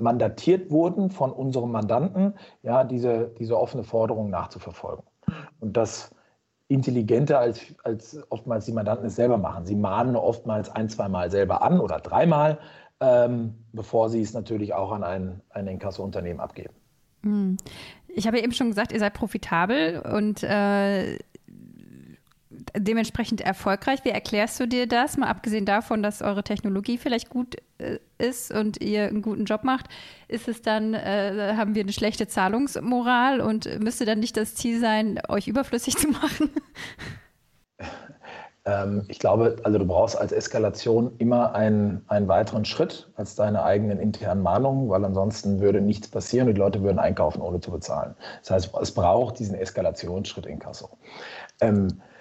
mandatiert 0.00 0.70
wurden 0.70 1.10
von 1.10 1.30
unserem 1.30 1.70
Mandanten, 1.70 2.34
ja, 2.62 2.82
diese, 2.82 3.30
diese 3.38 3.58
offene 3.58 3.84
Forderung 3.84 4.30
nachzuverfolgen. 4.30 5.04
Und 5.60 5.76
das 5.76 6.10
intelligenter 6.72 7.38
als, 7.38 7.60
als 7.84 8.18
oftmals 8.30 8.64
die 8.64 8.72
Mandanten 8.72 9.06
es 9.06 9.16
selber 9.16 9.38
machen. 9.38 9.66
Sie 9.66 9.76
mahnen 9.76 10.16
oftmals 10.16 10.70
ein, 10.70 10.88
zweimal 10.88 11.30
selber 11.30 11.62
an 11.62 11.80
oder 11.80 12.00
dreimal, 12.00 12.58
ähm, 13.00 13.54
bevor 13.72 14.08
sie 14.08 14.20
es 14.20 14.32
natürlich 14.32 14.74
auch 14.74 14.92
an 14.92 15.04
ein, 15.04 15.40
ein 15.50 15.66
Inkasso-Unternehmen 15.66 16.40
abgeben. 16.40 16.74
Hm. 17.22 17.56
Ich 18.08 18.26
habe 18.26 18.40
eben 18.40 18.52
schon 18.52 18.68
gesagt, 18.68 18.92
ihr 18.92 18.98
seid 18.98 19.14
profitabel 19.14 20.00
und 20.00 20.42
äh, 20.42 21.18
dementsprechend 22.76 23.40
erfolgreich. 23.40 24.04
Wie 24.04 24.10
erklärst 24.10 24.58
du 24.60 24.66
dir 24.66 24.86
das? 24.86 25.16
Mal 25.16 25.28
abgesehen 25.28 25.64
davon, 25.64 26.02
dass 26.02 26.22
eure 26.22 26.42
Technologie 26.42 26.98
vielleicht 26.98 27.30
gut 27.30 27.56
äh, 27.78 27.98
ist 28.18 28.52
und 28.52 28.80
ihr 28.80 29.08
einen 29.08 29.22
guten 29.22 29.44
Job 29.44 29.64
macht, 29.64 29.86
ist 30.28 30.48
es 30.48 30.62
dann, 30.62 30.94
äh, 30.94 31.54
haben 31.56 31.74
wir 31.74 31.82
eine 31.82 31.92
schlechte 31.92 32.28
Zahlungsmoral 32.28 33.40
und 33.40 33.80
müsste 33.80 34.04
dann 34.04 34.20
nicht 34.20 34.36
das 34.36 34.54
Ziel 34.54 34.80
sein, 34.80 35.20
euch 35.28 35.48
überflüssig 35.48 35.96
zu 35.96 36.08
machen? 36.08 36.50
Ähm, 38.64 39.04
ich 39.08 39.18
glaube, 39.18 39.56
also 39.64 39.78
du 39.78 39.84
brauchst 39.84 40.16
als 40.16 40.30
Eskalation 40.30 41.12
immer 41.18 41.54
einen, 41.54 42.04
einen 42.06 42.28
weiteren 42.28 42.64
Schritt 42.64 43.10
als 43.16 43.34
deine 43.34 43.64
eigenen 43.64 43.98
internen 43.98 44.42
Mahnungen, 44.42 44.88
weil 44.88 45.04
ansonsten 45.04 45.60
würde 45.60 45.80
nichts 45.80 46.08
passieren 46.08 46.48
und 46.48 46.54
die 46.54 46.60
Leute 46.60 46.82
würden 46.82 46.98
einkaufen, 46.98 47.42
ohne 47.42 47.60
zu 47.60 47.72
bezahlen. 47.72 48.14
Das 48.40 48.50
heißt, 48.52 48.70
es 48.80 48.92
braucht 48.92 49.38
diesen 49.38 49.56
Eskalationsschritt 49.56 50.46
in 50.46 50.60
Kasso. 50.60 50.90
Ähm, 51.60 51.88
äh, 51.88 52.11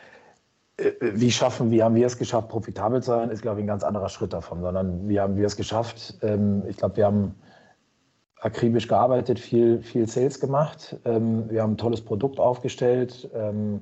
wie 0.99 1.31
schaffen, 1.31 1.71
wie 1.71 1.83
haben 1.83 1.95
wir 1.95 2.05
es 2.05 2.17
geschafft, 2.17 2.49
profitabel 2.49 3.01
zu 3.01 3.11
sein, 3.11 3.29
ist, 3.29 3.41
glaube 3.41 3.59
ich, 3.59 3.63
ein 3.63 3.67
ganz 3.67 3.83
anderer 3.83 4.09
Schritt 4.09 4.33
davon, 4.33 4.61
sondern 4.61 5.07
wie 5.07 5.19
haben 5.19 5.35
wir 5.35 5.45
es 5.45 5.55
geschafft? 5.55 6.17
Ähm, 6.21 6.63
ich 6.67 6.77
glaube, 6.77 6.97
wir 6.97 7.05
haben 7.05 7.35
akribisch 8.41 8.87
gearbeitet, 8.87 9.39
viel, 9.39 9.81
viel 9.81 10.07
Sales 10.07 10.39
gemacht. 10.39 10.97
Ähm, 11.05 11.49
wir 11.49 11.61
haben 11.61 11.73
ein 11.73 11.77
tolles 11.77 12.01
Produkt 12.01 12.39
aufgestellt. 12.39 13.29
Ähm, 13.33 13.81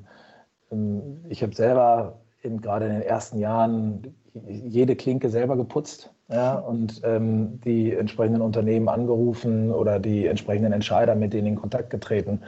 ich 1.30 1.42
habe 1.42 1.56
selber 1.56 2.20
in, 2.42 2.62
gerade 2.62 2.86
in 2.86 2.92
den 2.94 3.02
ersten 3.02 3.40
Jahren 3.40 4.16
jede 4.48 4.96
Klinke 4.96 5.30
selber 5.30 5.56
geputzt 5.56 6.12
ja, 6.30 6.56
und 6.56 7.02
ähm, 7.04 7.60
die 7.62 7.94
entsprechenden 7.94 8.42
Unternehmen 8.42 8.90
angerufen 8.90 9.72
oder 9.72 10.00
die 10.00 10.28
entsprechenden 10.28 10.74
Entscheider 10.74 11.16
mit 11.16 11.34
denen 11.34 11.48
in 11.48 11.56
Kontakt 11.56 11.90
getreten. 11.90 12.42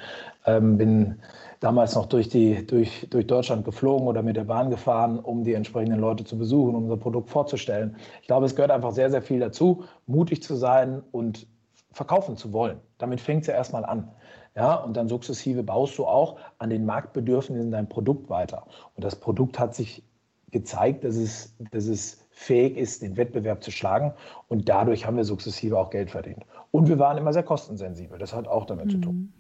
Ähm, 0.46 0.78
bin 0.78 1.16
damals 1.60 1.96
noch 1.96 2.08
durch, 2.08 2.30
die, 2.30 2.66
durch, 2.66 3.08
durch 3.10 3.28
Deutschland 3.28 3.66
geflogen 3.66 4.08
oder 4.08 4.22
mit 4.24 4.36
der 4.36 4.44
Bahn 4.44 4.70
gefahren, 4.70 5.20
um 5.20 5.44
die 5.44 5.54
entsprechenden 5.54 6.00
Leute 6.00 6.24
zu 6.24 6.38
besuchen, 6.38 6.76
um 6.76 6.84
unser 6.84 6.98
Produkt 6.98 7.30
vorzustellen. 7.30 7.96
Ich 8.22 8.28
glaube, 8.28 8.46
es 8.46 8.56
gehört 8.56 8.72
einfach 8.72 8.92
sehr, 8.92 9.10
sehr 9.10 9.22
viel 9.22 9.40
dazu, 9.40 9.84
mutig 10.08 10.44
zu 10.44 10.56
sein 10.56 11.02
und 11.12 11.48
verkaufen 11.92 12.38
zu 12.38 12.54
wollen. 12.54 12.78
Damit 12.98 13.22
fängt 13.22 13.42
es 13.42 13.48
ja 13.48 13.54
erstmal 13.54 13.86
an. 13.86 14.10
Ja, 14.56 14.76
und 14.76 14.98
dann 14.98 15.08
sukzessive 15.08 15.64
baust 15.64 15.98
du 15.98 16.06
auch 16.06 16.38
an 16.58 16.70
den 16.70 16.86
Marktbedürfnissen 16.86 17.72
dein 17.72 17.88
Produkt 17.88 18.30
weiter. 18.30 18.66
Und 18.96 19.06
das 19.06 19.16
Produkt 19.16 19.58
hat 19.60 19.74
sich 19.76 20.04
gezeigt, 20.52 21.04
dass 21.04 21.16
es, 21.16 21.56
dass 21.72 21.86
es 21.86 22.20
fähig 22.32 22.78
ist, 22.78 23.02
den 23.02 23.18
Wettbewerb 23.18 23.64
zu 23.64 23.72
schlagen. 23.72 24.14
Und 24.48 24.68
dadurch 24.70 25.06
haben 25.06 25.18
wir 25.18 25.24
sukzessive 25.24 25.78
auch 25.78 25.90
Geld 25.90 26.12
verdient. 26.12 26.44
Und 26.72 26.88
wir 26.88 27.00
waren 27.00 27.18
immer 27.18 27.34
sehr 27.34 27.44
kostensensibel. 27.44 28.18
Das 28.18 28.34
hat 28.34 28.48
auch 28.48 28.66
damit 28.66 28.88
mhm. 28.88 28.90
zu 28.90 28.98
tun. 28.98 29.16
Mhm. 29.16 29.34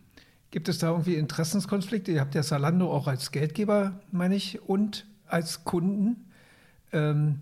Gibt 0.51 0.67
es 0.67 0.79
da 0.79 0.89
irgendwie 0.89 1.15
Interessenskonflikte? 1.15 2.11
Ihr 2.11 2.19
habt 2.19 2.35
ja 2.35 2.43
Salando 2.43 2.91
auch 2.91 3.07
als 3.07 3.31
Geldgeber, 3.31 3.93
meine 4.11 4.35
ich, 4.35 4.67
und 4.67 5.07
als 5.27 5.63
Kunden. 5.63 6.25
Ähm, 6.91 7.39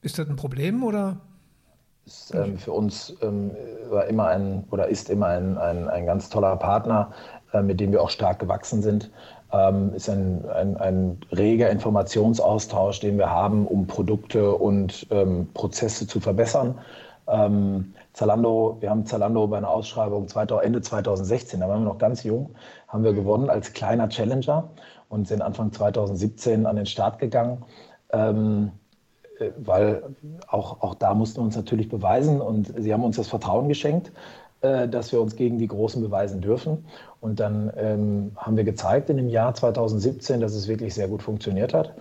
ist 0.00 0.18
das 0.18 0.28
ein 0.28 0.36
Problem 0.36 0.82
oder? 0.82 1.20
Ist 2.06 2.34
ähm, 2.34 2.56
für 2.56 2.72
uns 2.72 3.14
ähm, 3.20 3.52
war 3.90 4.06
immer 4.06 4.28
ein 4.28 4.64
oder 4.70 4.88
ist 4.88 5.10
immer 5.10 5.26
ein, 5.26 5.58
ein, 5.58 5.88
ein 5.88 6.06
ganz 6.06 6.30
toller 6.30 6.56
Partner, 6.56 7.12
äh, 7.52 7.62
mit 7.62 7.78
dem 7.78 7.92
wir 7.92 8.02
auch 8.02 8.10
stark 8.10 8.38
gewachsen 8.38 8.82
sind 8.82 9.10
ähm, 9.52 9.94
ist 9.94 10.08
ein, 10.08 10.48
ein, 10.48 10.76
ein, 10.76 11.18
reger 11.30 11.70
Informationsaustausch, 11.70 13.00
den 13.00 13.18
wir 13.18 13.30
haben, 13.30 13.66
um 13.66 13.86
Produkte 13.86 14.52
und 14.52 15.06
ähm, 15.10 15.48
Prozesse 15.54 16.06
zu 16.06 16.20
verbessern. 16.20 16.78
Ähm, 17.28 17.94
Zalando, 18.14 18.76
wir 18.80 18.90
haben 18.90 19.06
Zalando 19.06 19.46
bei 19.46 19.58
einer 19.58 19.70
Ausschreibung 19.70 20.26
Ende 20.62 20.80
2016, 20.80 21.60
da 21.60 21.68
waren 21.68 21.82
wir 21.82 21.88
noch 21.88 21.98
ganz 21.98 22.24
jung, 22.24 22.50
haben 22.88 23.04
wir 23.04 23.12
gewonnen 23.12 23.48
als 23.48 23.72
kleiner 23.72 24.08
Challenger 24.08 24.70
und 25.08 25.28
sind 25.28 25.42
Anfang 25.42 25.72
2017 25.72 26.66
an 26.66 26.76
den 26.76 26.86
Start 26.86 27.18
gegangen. 27.18 27.64
Ähm, 28.12 28.72
äh, 29.38 29.50
weil 29.58 30.02
auch, 30.48 30.82
auch 30.82 30.94
da 30.94 31.14
mussten 31.14 31.40
wir 31.40 31.44
uns 31.44 31.56
natürlich 31.56 31.88
beweisen 31.88 32.40
und 32.40 32.72
sie 32.76 32.92
haben 32.92 33.04
uns 33.04 33.16
das 33.16 33.28
Vertrauen 33.28 33.68
geschenkt. 33.68 34.12
Äh, 34.62 34.88
dass 34.88 35.10
wir 35.10 35.20
uns 35.20 35.34
gegen 35.34 35.58
die 35.58 35.66
Großen 35.66 36.00
beweisen 36.00 36.40
dürfen. 36.40 36.84
Und 37.20 37.40
dann 37.40 37.72
ähm, 37.76 38.30
haben 38.36 38.56
wir 38.56 38.62
gezeigt 38.62 39.10
in 39.10 39.16
dem 39.16 39.28
Jahr 39.28 39.52
2017, 39.52 40.40
dass 40.40 40.54
es 40.54 40.68
wirklich 40.68 40.94
sehr 40.94 41.08
gut 41.08 41.20
funktioniert 41.20 41.74
hat. 41.74 41.92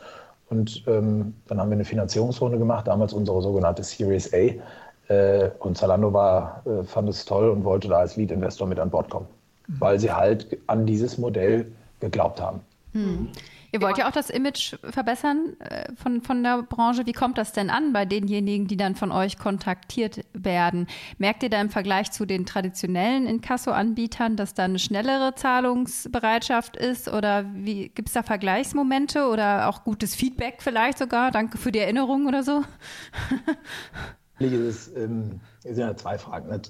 Und 0.47 0.84
ähm, 0.86 1.34
dann 1.47 1.60
haben 1.60 1.71
wir 1.71 1.76
eine 1.76 1.86
Finanzierungsrunde 1.86 2.60
gemacht, 2.60 2.86
damals 2.86 3.13
unsere 3.13 3.41
sogenannte 3.41 3.82
Series 3.82 4.32
A. 4.32 5.12
Äh, 5.12 5.50
und 5.58 5.76
Zalando 5.76 6.13
war, 6.13 6.62
äh, 6.67 6.84
fand 6.84 7.10
es 7.10 7.26
toll 7.26 7.50
und 7.50 7.63
wollte 7.63 7.88
da 7.88 7.97
als 7.97 8.15
Lead-Investor 8.15 8.67
mit 8.67 8.78
an 8.78 8.91
Bord 8.91 9.10
kommen, 9.10 9.28
mhm. 9.67 9.76
weil 9.80 10.00
sie 10.00 10.12
halt 10.12 10.56
an 10.67 10.86
dieses 10.86 11.17
Modell 11.17 11.65
geglaubt 12.00 12.39
haben. 12.39 12.60
Mhm. 12.93 13.30
Ihr 13.74 13.82
wollt 13.82 13.98
ja 13.98 14.08
auch 14.08 14.12
das 14.12 14.30
Image 14.30 14.76
verbessern 14.84 15.56
äh, 15.60 15.94
von, 15.96 16.22
von 16.22 16.44
der 16.44 16.62
Branche. 16.64 17.06
Wie 17.06 17.14
kommt 17.14 17.38
das 17.38 17.54
denn 17.54 17.70
an 17.70 17.94
bei 17.94 18.06
denjenigen, 18.06 18.68
die 18.68 18.76
dann 18.76 18.96
von 18.96 19.12
euch 19.12 19.38
kontaktiert 19.38 20.26
werden? 20.34 20.88
Merkt 21.18 21.44
ihr 21.44 21.50
da 21.50 21.62
im 21.62 21.70
Vergleich 21.70 22.12
zu 22.12 22.26
den 22.26 22.46
traditionellen 22.46 23.28
Inkasso-Anbietern, 23.28 24.36
dass 24.36 24.54
da 24.54 24.66
eine 24.66 24.80
schnellere 24.80 25.36
Zahlungsbereitschaft 25.36 26.76
ist? 26.76 27.08
Oder 27.08 27.44
gibt 27.44 28.10
es 28.10 28.14
da 28.14 28.24
Vergleichsmomente 28.24 29.28
oder 29.28 29.70
auch 29.70 29.86
gutes 29.86 30.16
Feedback 30.16 30.56
vielleicht 30.60 30.98
sogar? 30.98 31.32
Danke 31.32 31.58
für 31.58 31.72
die 31.72 31.80
Erinnerung 31.80 32.28
oder 32.28 32.44
so. 32.44 32.64
Es 34.46 34.92
ähm, 34.96 35.40
sind 35.60 35.78
ja 35.78 35.96
zwei 35.96 36.18
Fragen. 36.18 36.62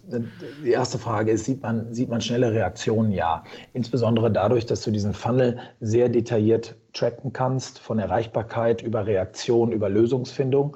Die 0.64 0.72
erste 0.72 0.98
Frage 0.98 1.32
ist, 1.32 1.46
sieht 1.46 1.62
man, 1.62 1.94
sieht 1.94 2.10
man 2.10 2.22
schnelle 2.22 2.52
Reaktionen? 2.52 3.12
Ja. 3.12 3.44
Insbesondere 3.74 4.32
dadurch, 4.32 4.66
dass 4.66 4.82
du 4.82 4.92
diesen 4.92 5.14
Funnel 5.14 5.60
sehr 5.80 6.10
detailliert 6.10 6.76
tracken 6.94 7.34
kannst, 7.34 7.80
von 7.80 8.00
Erreichbarkeit 8.00 8.82
über 8.82 9.06
Reaktion, 9.06 9.72
über 9.72 9.90
Lösungsfindung. 9.90 10.76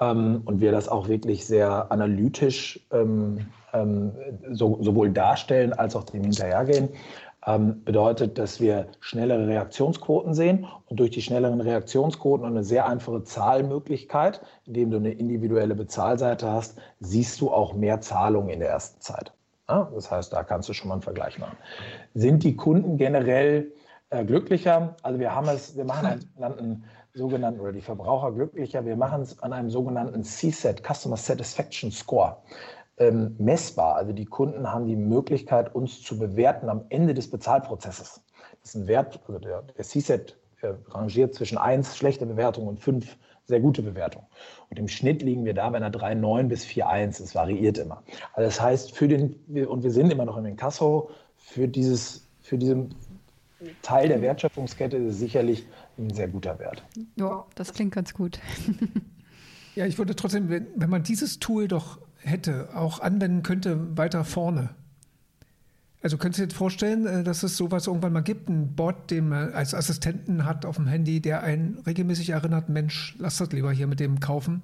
Ähm, 0.00 0.42
und 0.44 0.60
wir 0.60 0.72
das 0.72 0.88
auch 0.88 1.08
wirklich 1.08 1.46
sehr 1.46 1.90
analytisch 1.92 2.80
ähm, 2.92 3.46
ähm, 3.72 4.12
so, 4.52 4.78
sowohl 4.82 5.10
darstellen 5.10 5.72
als 5.72 5.96
auch 5.96 6.04
dem 6.04 6.22
hinterhergehen. 6.22 6.88
Ähm, 7.46 7.84
bedeutet, 7.84 8.38
dass 8.38 8.58
wir 8.58 8.86
schnellere 9.00 9.46
Reaktionsquoten 9.46 10.32
sehen 10.32 10.66
und 10.86 10.98
durch 10.98 11.10
die 11.10 11.20
schnelleren 11.20 11.60
Reaktionsquoten 11.60 12.46
und 12.46 12.52
eine 12.52 12.64
sehr 12.64 12.88
einfache 12.88 13.22
Zahlmöglichkeit, 13.22 14.40
indem 14.64 14.90
du 14.90 14.96
eine 14.96 15.12
individuelle 15.12 15.74
Bezahlseite 15.74 16.50
hast, 16.50 16.78
siehst 17.00 17.42
du 17.42 17.50
auch 17.50 17.74
mehr 17.74 18.00
Zahlungen 18.00 18.48
in 18.48 18.60
der 18.60 18.70
ersten 18.70 19.00
Zeit. 19.02 19.32
Das 19.66 20.10
heißt, 20.10 20.32
da 20.32 20.42
kannst 20.42 20.68
du 20.68 20.72
schon 20.72 20.88
mal 20.88 20.94
einen 20.94 21.02
Vergleich 21.02 21.38
machen. 21.38 21.56
Sind 22.14 22.44
die 22.44 22.56
Kunden 22.56 22.96
generell 22.96 23.72
äh, 24.10 24.24
glücklicher? 24.24 24.96
Also 25.02 25.18
wir 25.18 25.34
haben 25.34 25.48
es, 25.48 25.76
wir 25.76 25.84
machen 25.84 26.06
einen 26.06 26.20
sogenannten, 26.20 26.84
sogenannten 27.14 27.60
oder 27.60 27.72
die 27.72 27.80
Verbraucher 27.80 28.32
glücklicher. 28.32 28.84
Wir 28.84 28.96
machen 28.96 29.22
es 29.22 29.42
an 29.42 29.52
einem 29.52 29.70
sogenannten 29.70 30.22
CSAT, 30.22 30.82
Customer 30.82 31.16
Satisfaction 31.16 31.90
Score 31.90 32.38
ähm, 32.98 33.34
messbar. 33.38 33.96
Also 33.96 34.12
die 34.12 34.24
Kunden 34.24 34.70
haben 34.70 34.86
die 34.86 34.96
Möglichkeit, 34.96 35.74
uns 35.74 36.02
zu 36.02 36.18
bewerten 36.18 36.68
am 36.68 36.84
Ende 36.88 37.14
des 37.14 37.30
Bezahlprozesses. 37.30 38.20
Das 38.62 38.74
ist 38.74 38.76
ein 38.76 38.86
Wert, 38.86 39.20
also 39.26 39.38
der, 39.38 39.62
der 39.62 39.84
CSAT 39.84 40.36
rangiert 40.88 41.34
zwischen 41.34 41.58
1 41.58 41.96
schlechte 41.96 42.24
Bewertung 42.26 42.66
und 42.66 42.80
5 42.80 43.16
sehr 43.46 43.60
gute 43.60 43.82
Bewertung. 43.82 44.22
Und 44.70 44.78
im 44.78 44.88
Schnitt 44.88 45.22
liegen 45.22 45.44
wir 45.44 45.54
da 45.54 45.68
bei 45.68 45.76
einer 45.76 45.90
3,9 45.90 46.44
bis 46.44 46.64
4,1. 46.64 47.22
Es 47.22 47.34
variiert 47.34 47.78
immer. 47.78 48.02
Also 48.32 48.48
das 48.48 48.60
heißt, 48.60 48.96
für 48.96 49.06
den, 49.06 49.34
und 49.66 49.82
wir 49.82 49.90
sind 49.90 50.10
immer 50.10 50.24
noch 50.24 50.36
im 50.36 50.46
Inkasso, 50.46 51.10
für, 51.36 51.68
dieses, 51.68 52.26
für 52.40 52.56
diesen 52.56 52.94
Teil 53.82 54.08
der 54.08 54.22
Wertschöpfungskette 54.22 54.96
ist 54.96 55.14
es 55.14 55.18
sicherlich 55.18 55.66
ein 55.98 56.10
sehr 56.12 56.28
guter 56.28 56.58
Wert. 56.58 56.82
Ja, 57.16 57.44
das 57.54 57.72
klingt 57.72 57.94
ganz 57.94 58.14
gut. 58.14 58.38
ja, 59.74 59.86
ich 59.86 59.98
würde 59.98 60.16
trotzdem, 60.16 60.48
wenn, 60.48 60.66
wenn 60.74 60.90
man 60.90 61.02
dieses 61.02 61.38
Tool 61.38 61.68
doch 61.68 61.98
hätte, 62.24 62.68
auch 62.74 63.00
anwenden 63.00 63.42
könnte, 63.42 63.96
weiter 63.96 64.24
vorne. 64.24 64.70
Also 66.02 66.18
könntest 66.18 66.38
du 66.38 66.42
dir 66.42 66.48
jetzt 66.48 66.58
vorstellen, 66.58 67.06
äh, 67.06 67.24
dass 67.24 67.42
es 67.42 67.56
sowas 67.56 67.86
irgendwann 67.86 68.12
mal 68.12 68.22
gibt, 68.22 68.48
einen 68.48 68.74
Bot, 68.74 69.10
den 69.10 69.30
man 69.30 69.54
als 69.54 69.74
Assistenten 69.74 70.44
hat 70.44 70.66
auf 70.66 70.76
dem 70.76 70.86
Handy, 70.86 71.20
der 71.20 71.42
einen 71.42 71.78
regelmäßig 71.86 72.30
erinnert, 72.30 72.68
Mensch, 72.68 73.16
lass 73.18 73.38
das 73.38 73.50
lieber 73.52 73.72
hier 73.72 73.86
mit 73.86 74.00
dem 74.00 74.20
kaufen. 74.20 74.62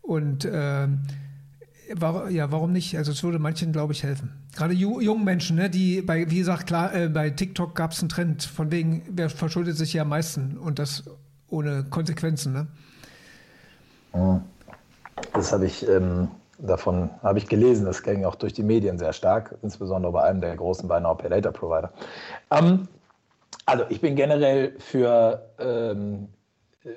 Und 0.00 0.44
äh, 0.44 0.88
war, 1.94 2.30
ja, 2.30 2.50
warum 2.50 2.72
nicht? 2.72 2.96
Also 2.96 3.12
es 3.12 3.22
würde 3.22 3.38
manchen, 3.38 3.70
glaube 3.70 3.92
ich, 3.92 4.02
helfen. 4.02 4.32
Gerade 4.56 4.74
ju 4.74 5.00
jungen 5.00 5.24
Menschen, 5.24 5.56
ne, 5.56 5.70
die 5.70 6.02
bei, 6.02 6.28
wie 6.30 6.38
gesagt, 6.38 6.66
klar, 6.66 6.92
äh, 6.94 7.08
bei 7.08 7.30
TikTok 7.30 7.76
gab 7.76 7.92
es 7.92 8.00
einen 8.00 8.08
Trend, 8.08 8.42
von 8.42 8.72
wegen, 8.72 9.02
wer 9.08 9.30
verschuldet 9.30 9.76
sich 9.76 9.92
ja 9.92 10.02
am 10.02 10.08
meisten 10.08 10.58
und 10.58 10.80
das 10.80 11.04
ohne 11.48 11.84
Konsequenzen, 11.84 12.52
ne? 12.52 12.66
Das 15.32 15.52
habe 15.52 15.66
ich 15.66 15.86
ähm, 15.88 16.28
davon 16.62 17.10
habe 17.22 17.38
ich 17.38 17.48
gelesen, 17.48 17.84
das 17.84 18.02
ging 18.02 18.24
auch 18.24 18.36
durch 18.36 18.52
die 18.52 18.62
Medien 18.62 18.98
sehr 18.98 19.12
stark, 19.12 19.56
insbesondere 19.62 20.12
bei 20.12 20.22
einem 20.22 20.40
der 20.40 20.56
großen 20.56 20.88
Buy 20.88 21.00
Now 21.00 21.14
Pay 21.14 21.30
Later 21.30 21.52
Provider. 21.52 21.92
Ähm, 22.50 22.88
also 23.66 23.84
ich 23.88 24.00
bin 24.00 24.16
generell 24.16 24.74
für, 24.78 25.42
ähm, 25.58 26.28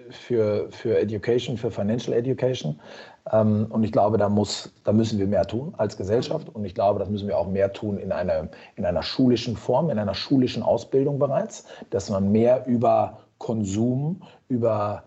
für, 0.10 0.68
für 0.72 0.98
Education, 0.98 1.58
für 1.58 1.72
Financial 1.72 2.16
Education. 2.16 2.80
Ähm, 3.32 3.68
und 3.70 3.84
ich 3.84 3.92
glaube, 3.92 4.18
da, 4.18 4.30
muss, 4.30 4.72
da 4.84 4.92
müssen 4.92 5.20
wir 5.20 5.28
mehr 5.28 5.46
tun 5.46 5.74
als 5.78 5.98
Gesellschaft. 5.98 6.48
Und 6.54 6.66
ich 6.66 6.76
glaube, 6.76 7.00
das 7.00 7.10
müssen 7.10 7.28
wir 7.28 7.38
auch 7.38 7.48
mehr 7.48 7.74
tun 7.74 7.98
in, 7.98 8.12
eine, 8.12 8.50
in 8.76 8.86
einer 8.86 9.04
schulischen 9.04 9.56
Form, 9.56 9.90
in 9.90 10.00
einer 10.00 10.16
schulischen 10.16 10.64
Ausbildung 10.64 11.20
bereits, 11.20 11.66
dass 11.90 12.10
man 12.10 12.32
mehr 12.32 12.66
über 12.68 13.20
Konsum, 13.38 14.22
über 14.48 15.04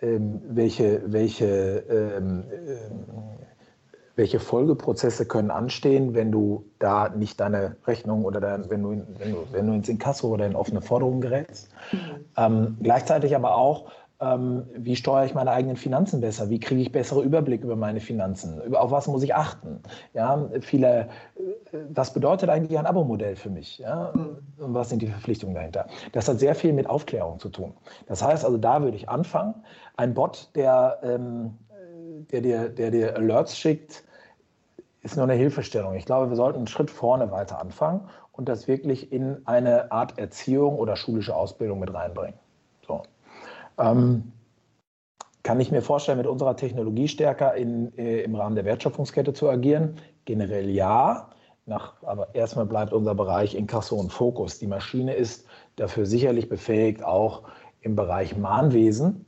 ähm, 0.00 0.40
welche, 0.48 1.02
welche 1.06 1.78
ähm, 1.88 2.44
welche 4.18 4.40
Folgeprozesse 4.40 5.26
können 5.26 5.52
anstehen, 5.52 6.12
wenn 6.12 6.32
du 6.32 6.64
da 6.80 7.08
nicht 7.08 7.38
deine 7.38 7.76
Rechnung 7.86 8.24
oder 8.24 8.40
dein, 8.40 8.68
wenn, 8.68 8.82
du, 8.82 8.90
wenn, 9.18 9.30
du, 9.30 9.46
wenn 9.52 9.66
du 9.68 9.72
ins 9.74 9.88
Inkasso 9.88 10.28
oder 10.28 10.44
in 10.44 10.56
offene 10.56 10.82
Forderungen 10.82 11.20
gerätst. 11.20 11.70
Mhm. 11.92 11.98
Ähm, 12.36 12.76
gleichzeitig 12.82 13.36
aber 13.36 13.54
auch 13.54 13.92
ähm, 14.20 14.66
wie 14.74 14.96
steuere 14.96 15.24
ich 15.24 15.34
meine 15.34 15.52
eigenen 15.52 15.76
Finanzen 15.76 16.20
besser? 16.20 16.50
Wie 16.50 16.58
kriege 16.58 16.80
ich 16.80 16.90
bessere 16.90 17.22
Überblick 17.22 17.62
über 17.62 17.76
meine 17.76 18.00
Finanzen? 18.00 18.74
auf 18.74 18.90
was 18.90 19.06
muss 19.06 19.22
ich 19.22 19.36
achten? 19.36 19.80
Ja, 20.12 20.48
viele, 20.60 21.08
äh, 21.36 21.78
was 21.90 22.12
bedeutet 22.12 22.50
eigentlich 22.50 22.76
ein 22.76 22.86
Abo-Modell 22.86 23.36
für 23.36 23.50
mich? 23.50 23.78
Ja? 23.78 24.12
Und 24.58 24.74
was 24.74 24.88
sind 24.88 25.02
die 25.02 25.06
Verpflichtungen 25.06 25.54
dahinter? 25.54 25.86
Das 26.10 26.28
hat 26.28 26.40
sehr 26.40 26.56
viel 26.56 26.72
mit 26.72 26.90
Aufklärung 26.90 27.38
zu 27.38 27.50
tun. 27.50 27.74
Das 28.08 28.20
heißt 28.20 28.44
also, 28.44 28.58
da 28.58 28.82
würde 28.82 28.96
ich 28.96 29.08
anfangen. 29.08 29.54
Ein 29.96 30.14
Bot, 30.14 30.50
der, 30.56 30.98
ähm, 31.04 31.56
der, 32.32 32.40
dir, 32.40 32.68
der 32.68 32.90
dir 32.90 33.14
Alerts 33.14 33.56
schickt, 33.56 34.02
ist 35.12 35.16
nur 35.16 35.24
eine 35.24 35.34
Hilfestellung. 35.34 35.94
Ich 35.94 36.04
glaube, 36.04 36.28
wir 36.28 36.36
sollten 36.36 36.58
einen 36.58 36.66
Schritt 36.66 36.90
vorne 36.90 37.30
weiter 37.30 37.60
anfangen 37.60 38.08
und 38.32 38.48
das 38.48 38.68
wirklich 38.68 39.10
in 39.12 39.38
eine 39.46 39.90
Art 39.90 40.18
Erziehung 40.18 40.76
oder 40.76 40.96
schulische 40.96 41.34
Ausbildung 41.34 41.78
mit 41.78 41.92
reinbringen. 41.92 42.38
So. 42.86 43.02
Ähm, 43.78 44.32
kann 45.42 45.60
ich 45.60 45.70
mir 45.70 45.82
vorstellen, 45.82 46.18
mit 46.18 46.26
unserer 46.26 46.56
Technologie 46.56 47.08
stärker 47.08 47.54
in, 47.54 47.96
äh, 47.96 48.20
im 48.20 48.34
Rahmen 48.34 48.54
der 48.54 48.66
Wertschöpfungskette 48.66 49.32
zu 49.32 49.48
agieren? 49.48 49.96
Generell 50.26 50.68
ja. 50.68 51.30
Nach, 51.64 51.94
aber 52.02 52.34
erstmal 52.34 52.66
bleibt 52.66 52.92
unser 52.92 53.14
Bereich 53.14 53.54
Inkasso 53.54 53.96
und 53.96 54.12
Fokus. 54.12 54.58
Die 54.58 54.66
Maschine 54.66 55.14
ist 55.14 55.46
dafür 55.76 56.06
sicherlich 56.06 56.48
befähigt, 56.48 57.02
auch 57.02 57.42
im 57.80 57.96
Bereich 57.96 58.36
Mahnwesen 58.36 59.24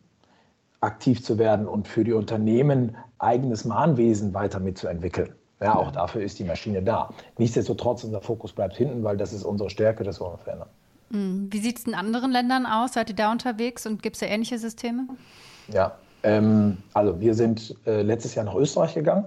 aktiv 0.80 1.22
zu 1.22 1.38
werden 1.38 1.66
und 1.66 1.88
für 1.88 2.04
die 2.04 2.12
Unternehmen 2.12 2.96
eigenes 3.18 3.64
Mahnwesen 3.64 4.32
weiter 4.34 4.60
mitzuentwickeln. 4.60 5.34
Ja, 5.62 5.76
auch 5.76 5.90
dafür 5.90 6.22
ist 6.22 6.38
die 6.38 6.44
Maschine 6.44 6.82
da. 6.82 7.10
Nichtsdestotrotz, 7.36 8.04
unser 8.04 8.20
Fokus 8.20 8.52
bleibt 8.52 8.76
hinten, 8.76 9.04
weil 9.04 9.16
das 9.16 9.32
ist 9.32 9.44
unsere 9.44 9.68
Stärke, 9.68 10.04
das 10.04 10.20
wollen 10.20 10.32
wir 10.32 10.38
verändern. 10.38 10.68
Hm, 11.10 11.48
wie 11.50 11.58
sieht 11.58 11.78
es 11.78 11.86
in 11.86 11.94
anderen 11.94 12.30
Ländern 12.30 12.66
aus? 12.66 12.94
Seid 12.94 13.10
ihr 13.10 13.16
da 13.16 13.30
unterwegs 13.30 13.86
und 13.86 14.02
gibt 14.02 14.16
es 14.16 14.20
da 14.20 14.26
ähnliche 14.26 14.58
Systeme? 14.58 15.06
Ja, 15.68 15.92
ähm, 16.22 16.78
also 16.94 17.20
wir 17.20 17.34
sind 17.34 17.74
äh, 17.86 18.02
letztes 18.02 18.34
Jahr 18.34 18.44
nach 18.44 18.54
Österreich 18.54 18.94
gegangen, 18.94 19.26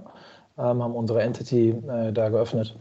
ähm, 0.57 0.81
haben 0.81 0.95
unsere 0.95 1.21
Entity 1.21 1.69
äh, 1.69 2.11
da 2.11 2.29
geöffnet, 2.29 2.75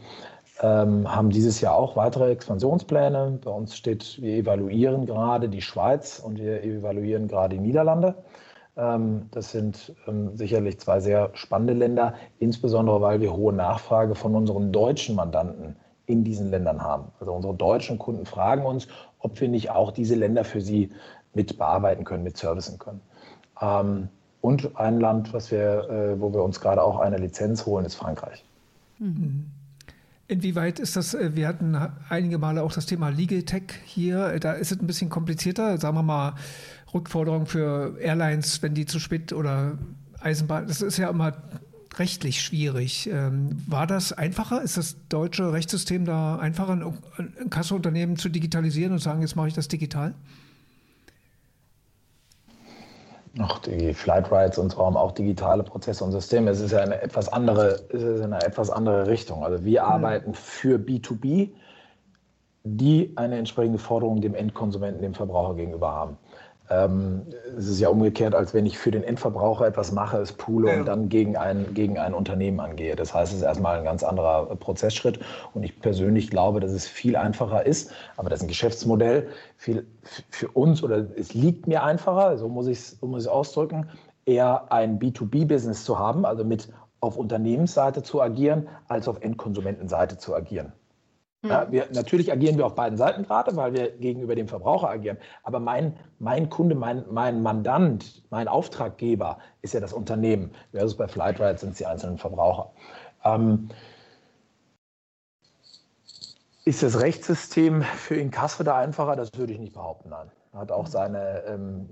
ähm, 0.61 1.13
haben 1.13 1.29
dieses 1.29 1.61
Jahr 1.61 1.75
auch 1.75 1.95
weitere 1.95 2.31
Expansionspläne. 2.31 3.39
Bei 3.43 3.51
uns 3.51 3.75
steht, 3.75 4.21
wir 4.21 4.35
evaluieren 4.35 5.05
gerade 5.05 5.49
die 5.49 5.61
Schweiz 5.61 6.19
und 6.19 6.39
wir 6.39 6.63
evaluieren 6.63 7.27
gerade 7.27 7.55
die 7.55 7.61
Niederlande. 7.61 8.15
Ähm, 8.75 9.27
das 9.31 9.51
sind 9.51 9.93
ähm, 10.07 10.35
sicherlich 10.35 10.79
zwei 10.79 10.99
sehr 10.99 11.29
spannende 11.33 11.73
Länder, 11.73 12.15
insbesondere 12.39 13.01
weil 13.01 13.21
wir 13.21 13.33
hohe 13.33 13.53
Nachfrage 13.53 14.15
von 14.15 14.35
unseren 14.35 14.71
deutschen 14.71 15.15
Mandanten 15.15 15.75
in 16.05 16.23
diesen 16.23 16.49
Ländern 16.49 16.81
haben. 16.81 17.05
Also 17.19 17.33
unsere 17.33 17.53
deutschen 17.53 17.99
Kunden 17.99 18.25
fragen 18.25 18.65
uns, 18.65 18.87
ob 19.19 19.39
wir 19.39 19.47
nicht 19.47 19.69
auch 19.69 19.91
diese 19.91 20.15
Länder 20.15 20.43
für 20.43 20.61
sie 20.61 20.89
mit 21.33 21.57
bearbeiten 21.57 22.03
können, 22.03 22.23
mit 22.23 22.37
servicen 22.37 22.77
können. 22.79 23.01
Ähm, 23.61 24.09
und 24.41 24.75
ein 24.75 24.99
Land, 24.99 25.33
was 25.33 25.51
wir, 25.51 25.89
äh, 25.89 26.19
wo 26.19 26.33
wir 26.33 26.43
uns 26.43 26.59
gerade 26.59 26.83
auch 26.83 26.99
eine 26.99 27.17
Lizenz 27.17 27.65
holen, 27.65 27.85
ist 27.85 27.95
Frankreich. 27.95 28.43
Mhm. 28.99 29.45
Inwieweit 30.27 30.79
ist 30.79 30.95
das, 30.95 31.13
äh, 31.13 31.35
wir 31.35 31.47
hatten 31.47 31.77
einige 32.09 32.37
Male 32.39 32.63
auch 32.63 32.73
das 32.73 32.85
Thema 32.85 33.09
Legal 33.09 33.43
Tech 33.43 33.63
hier, 33.85 34.39
da 34.39 34.53
ist 34.53 34.71
es 34.71 34.79
ein 34.79 34.87
bisschen 34.87 35.09
komplizierter, 35.09 35.77
sagen 35.77 35.95
wir 35.95 36.03
mal 36.03 36.33
Rückforderungen 36.93 37.47
für 37.47 37.97
Airlines, 37.99 38.61
wenn 38.61 38.73
die 38.73 38.85
zu 38.85 38.99
spät 38.99 39.33
oder 39.33 39.77
Eisenbahn, 40.19 40.67
das 40.67 40.81
ist 40.81 40.97
ja 40.97 41.09
immer 41.09 41.33
rechtlich 41.99 42.41
schwierig. 42.41 43.09
Ähm, 43.11 43.61
war 43.67 43.87
das 43.87 44.13
einfacher? 44.13 44.61
Ist 44.61 44.77
das 44.77 44.95
deutsche 45.09 45.53
Rechtssystem 45.53 46.05
da 46.05 46.37
einfacher, 46.37 46.73
ein 47.17 47.49
Kasseunternehmen 47.49 48.17
zu 48.17 48.29
digitalisieren 48.29 48.93
und 48.93 48.99
sagen, 48.99 49.21
jetzt 49.21 49.35
mache 49.35 49.47
ich 49.47 49.53
das 49.53 49.67
digital? 49.67 50.13
Ach, 53.39 53.59
die 53.59 53.95
Flight 53.95 54.31
Rights 54.31 54.59
und 54.59 54.71
so 54.71 54.85
haben 54.85 54.95
auch 54.95 55.11
digitale 55.11 55.63
Prozesse 55.63 56.03
und 56.03 56.11
Systeme. 56.11 56.51
Es 56.51 56.59
ist 56.59 56.71
ja 56.71 56.81
eine 56.81 57.01
etwas 57.01 57.29
andere, 57.29 57.79
es 57.89 58.03
ist 58.03 58.21
eine 58.21 58.39
etwas 58.43 58.69
andere 58.69 59.07
Richtung. 59.07 59.43
Also 59.43 59.65
wir 59.65 59.81
mhm. 59.81 59.87
arbeiten 59.87 60.33
für 60.35 60.77
B2B, 60.77 61.49
die 62.63 63.11
eine 63.15 63.37
entsprechende 63.37 63.79
Forderung 63.79 64.21
dem 64.21 64.35
Endkonsumenten, 64.35 65.01
dem 65.01 65.15
Verbraucher 65.15 65.55
gegenüber 65.55 65.91
haben. 65.91 66.17
Ähm, 66.69 67.23
es 67.57 67.67
ist 67.67 67.79
ja 67.79 67.89
umgekehrt, 67.89 68.33
als 68.33 68.53
wenn 68.53 68.65
ich 68.65 68.77
für 68.77 68.91
den 68.91 69.03
Endverbraucher 69.03 69.67
etwas 69.67 69.91
mache, 69.91 70.17
es 70.17 70.31
poole 70.31 70.79
und 70.79 70.85
dann 70.85 71.09
gegen 71.09 71.35
ein, 71.35 71.73
gegen 71.73 71.97
ein 71.97 72.13
Unternehmen 72.13 72.59
angehe. 72.59 72.95
Das 72.95 73.13
heißt, 73.13 73.33
es 73.33 73.39
ist 73.39 73.43
erstmal 73.43 73.77
ein 73.77 73.83
ganz 73.83 74.03
anderer 74.03 74.45
Prozessschritt. 74.55 75.19
Und 75.53 75.63
ich 75.63 75.79
persönlich 75.81 76.29
glaube, 76.29 76.61
dass 76.61 76.71
es 76.71 76.87
viel 76.87 77.15
einfacher 77.15 77.65
ist, 77.65 77.91
aber 78.15 78.29
das 78.29 78.39
ist 78.39 78.45
ein 78.45 78.47
Geschäftsmodell 78.47 79.27
viel, 79.57 79.85
für 80.29 80.47
uns 80.49 80.83
oder 80.83 81.05
es 81.17 81.33
liegt 81.33 81.67
mir 81.67 81.83
einfacher, 81.83 82.37
so 82.37 82.47
muss 82.47 82.67
ich 82.67 82.79
es 82.79 83.01
muss 83.01 83.27
ausdrücken, 83.27 83.89
eher 84.25 84.71
ein 84.71 84.99
B2B-Business 84.99 85.83
zu 85.83 85.99
haben, 85.99 86.25
also 86.25 86.45
mit 86.45 86.69
auf 87.01 87.17
Unternehmensseite 87.17 88.01
zu 88.03 88.21
agieren, 88.21 88.69
als 88.87 89.09
auf 89.09 89.21
Endkonsumentenseite 89.21 90.17
zu 90.17 90.33
agieren. 90.33 90.71
Ja, 91.43 91.65
hm. 91.65 91.71
wir, 91.71 91.87
natürlich 91.91 92.31
agieren 92.31 92.57
wir 92.57 92.65
auf 92.65 92.75
beiden 92.75 92.97
Seiten 92.97 93.23
gerade, 93.23 93.55
weil 93.55 93.73
wir 93.73 93.91
gegenüber 93.97 94.35
dem 94.35 94.47
Verbraucher 94.47 94.89
agieren. 94.89 95.17
Aber 95.43 95.59
mein, 95.59 95.97
mein 96.19 96.49
Kunde, 96.49 96.75
mein, 96.75 97.03
mein 97.11 97.41
Mandant, 97.41 98.23
mein 98.29 98.47
Auftraggeber 98.47 99.39
ist 99.61 99.73
ja 99.73 99.79
das 99.79 99.93
Unternehmen. 99.93 100.51
Versus 100.71 100.95
bei 100.95 101.07
Flightride 101.07 101.57
sind 101.57 101.71
es 101.71 101.77
die 101.77 101.85
einzelnen 101.85 102.17
Verbraucher. 102.17 102.71
Ähm, 103.25 103.69
ist 106.65 106.81
das 106.81 107.01
Rechtssystem 107.01 107.81
für 107.81 108.15
Inkasso 108.15 108.63
da 108.63 108.77
einfacher? 108.77 109.17
Das 109.17 109.29
würde 109.35 109.51
ich 109.51 109.59
nicht 109.59 109.73
behaupten, 109.73 110.09
nein. 110.09 110.31
Hat 110.53 110.71
auch 110.71 110.87
seine, 110.87 111.43
ähm, 111.45 111.89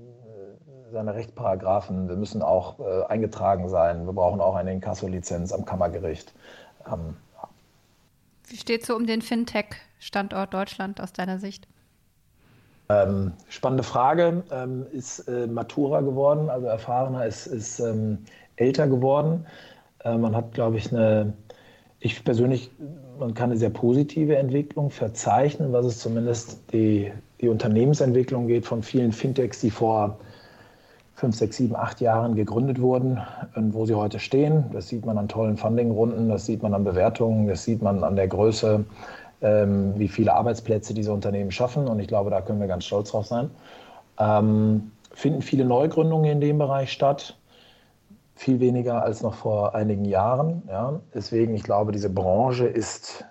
seine 0.92 1.14
Rechtsparagraphen, 1.14 2.08
wir 2.08 2.16
müssen 2.16 2.42
auch 2.42 2.80
äh, 2.80 3.04
eingetragen 3.06 3.68
sein. 3.68 4.06
Wir 4.06 4.14
brauchen 4.14 4.40
auch 4.40 4.56
eine 4.56 4.72
Inkasso-Lizenz 4.72 5.52
am 5.52 5.66
Kammergericht. 5.66 6.34
Ähm, 6.88 7.18
wie 8.52 8.58
steht 8.58 8.86
so 8.86 8.96
um 8.96 9.06
den 9.06 9.22
Fintech-Standort 9.22 10.54
Deutschland 10.54 11.00
aus 11.00 11.14
deiner 11.14 11.40
Sicht? 11.40 11.68
Ähm, 12.90 13.32
spannende 13.48 13.84
Frage. 13.84 14.44
Ähm, 14.52 14.86
ist 14.92 15.20
äh, 15.28 15.48
maturer 15.48 16.04
geworden, 16.04 16.50
also 16.50 16.68
erfahrener, 16.68 17.26
ist, 17.26 17.48
ist 17.48 17.80
ähm, 17.80 18.20
älter 18.58 18.88
geworden. 18.88 19.46
Äh, 20.04 20.18
man 20.18 20.36
hat, 20.36 20.54
glaube 20.54 20.78
ich, 20.78 20.92
eine, 20.92 21.34
ich 22.00 22.24
persönlich, 22.24 22.70
man 23.20 23.34
kann 23.34 23.52
eine 23.52 23.60
sehr 23.60 23.70
positive 23.70 24.36
Entwicklung 24.36 24.90
verzeichnen, 24.90 25.72
was 25.72 25.86
es 25.86 26.00
zumindest 26.00 26.60
die, 26.74 27.14
die 27.40 27.48
Unternehmensentwicklung 27.48 28.48
geht 28.48 28.66
von 28.66 28.84
vielen 28.84 29.14
Fintechs, 29.14 29.62
die 29.62 29.72
vor 29.72 30.20
fünf, 31.22 31.36
sechs, 31.36 31.58
sieben, 31.58 31.76
acht 31.76 32.02
Jahren 32.02 32.34
gegründet 32.34 32.82
wurden 32.82 33.22
und 33.54 33.76
wo 33.76 33.86
sie 33.86 33.94
heute 33.94 34.18
stehen. 34.18 34.66
Das 34.74 34.88
sieht 34.88 35.06
man 35.06 35.20
an 35.20 35.28
tollen 35.28 35.56
Fundingrunden, 35.56 36.30
das 36.30 36.48
sieht 36.48 36.64
man 36.64 36.74
an 36.74 36.84
Bewertungen, 36.84 37.46
das 37.46 37.64
sieht 37.64 37.84
man 37.84 38.04
an 38.04 38.16
der 38.16 38.28
Größe, 38.28 38.84
ähm, 39.44 39.94
wie 39.98 40.08
viele 40.08 40.34
Arbeitsplätze 40.34 40.96
diese 40.96 41.14
Unternehmen 41.14 41.52
schaffen. 41.52 41.88
Und 41.88 42.00
ich 42.00 42.08
glaube, 42.08 42.32
da 42.32 42.42
können 42.42 42.60
wir 42.60 42.68
ganz 42.68 42.86
stolz 42.86 43.12
drauf 43.12 43.28
sein. 43.28 43.52
Ähm, 44.18 44.92
finden 45.14 45.44
viele 45.44 45.64
Neugründungen 45.64 46.32
in 46.32 46.42
dem 46.42 46.58
Bereich 46.58 46.92
statt. 46.92 47.38
Viel 48.34 48.60
weniger 48.60 49.04
als 49.04 49.22
noch 49.22 49.36
vor 49.36 49.76
einigen 49.76 50.06
Jahren. 50.06 50.64
Ja. 50.68 51.02
Deswegen, 51.14 51.54
ich 51.54 51.62
glaube, 51.62 51.92
diese 51.92 52.10
Branche 52.10 52.66
ist 52.66 53.24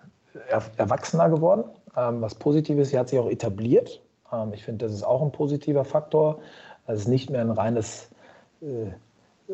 er 0.49 0.63
erwachsener 0.77 1.29
geworden, 1.29 1.65
ähm, 1.97 2.23
was 2.23 2.37
positiv 2.37 2.79
ist. 2.79 2.91
Sie 2.91 2.99
hat 3.01 3.09
sich 3.09 3.19
auch 3.19 3.29
etabliert. 3.29 4.01
Ähm, 4.33 4.53
ich 4.53 4.63
finde, 4.63 4.85
das 4.85 4.95
ist 4.95 5.03
auch 5.03 5.23
ein 5.23 5.33
positiver 5.33 5.85
Faktor. 5.85 6.39
Also 6.91 6.99
es 6.99 7.05
ist 7.05 7.09
nicht 7.09 7.31
mehr 7.31 7.41
ein 7.41 7.53
reines 7.53 8.11
äh, 8.63 8.91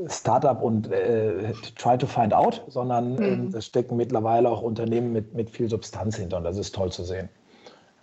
Startup 0.09 0.63
und 0.63 0.91
äh, 0.91 1.53
try 1.77 1.99
to 1.99 2.07
find 2.07 2.33
out, 2.33 2.65
sondern 2.69 3.17
mhm. 3.17 3.53
äh, 3.53 3.59
es 3.59 3.67
stecken 3.67 3.97
mittlerweile 3.97 4.49
auch 4.49 4.63
Unternehmen 4.63 5.13
mit, 5.13 5.35
mit 5.35 5.51
viel 5.51 5.69
Substanz 5.69 6.17
hinter 6.17 6.39
und 6.39 6.45
das 6.45 6.57
ist 6.57 6.75
toll 6.75 6.91
zu 6.91 7.05
sehen. 7.05 7.29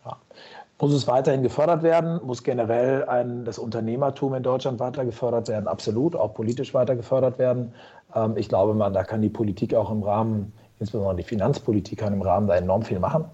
Ja. 0.05 0.17
Muss 0.79 0.93
es 0.93 1.07
weiterhin 1.07 1.41
gefördert 1.41 1.81
werden? 1.81 2.21
Muss 2.23 2.43
generell 2.43 3.05
ein, 3.05 3.43
das 3.43 3.57
Unternehmertum 3.57 4.35
in 4.35 4.43
Deutschland 4.43 4.79
weiter 4.79 5.03
gefördert 5.03 5.47
werden? 5.47 5.67
Absolut, 5.67 6.15
auch 6.15 6.35
politisch 6.35 6.75
weiter 6.75 6.95
gefördert 6.95 7.39
werden. 7.39 7.73
Ähm, 8.13 8.37
ich 8.37 8.49
glaube, 8.49 8.75
man, 8.75 8.93
da 8.93 9.03
kann 9.03 9.23
die 9.23 9.29
Politik 9.29 9.73
auch 9.73 9.89
im 9.89 10.03
Rahmen, 10.03 10.53
insbesondere 10.79 11.15
die 11.15 11.23
Finanzpolitik, 11.23 11.97
kann 11.97 12.13
im 12.13 12.21
Rahmen 12.21 12.45
da 12.45 12.55
enorm 12.55 12.83
viel 12.83 12.99
machen 12.99 13.25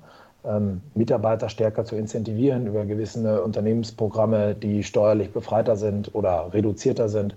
ähm, 0.45 0.81
Mitarbeiter 0.95 1.49
stärker 1.49 1.85
zu 1.85 1.95
incentivieren 1.95 2.67
über 2.67 2.85
gewisse 2.85 3.43
Unternehmensprogramme, 3.43 4.55
die 4.55 4.83
steuerlich 4.83 5.31
befreiter 5.31 5.75
sind 5.75 6.13
oder 6.15 6.53
reduzierter 6.53 7.09
sind. 7.09 7.35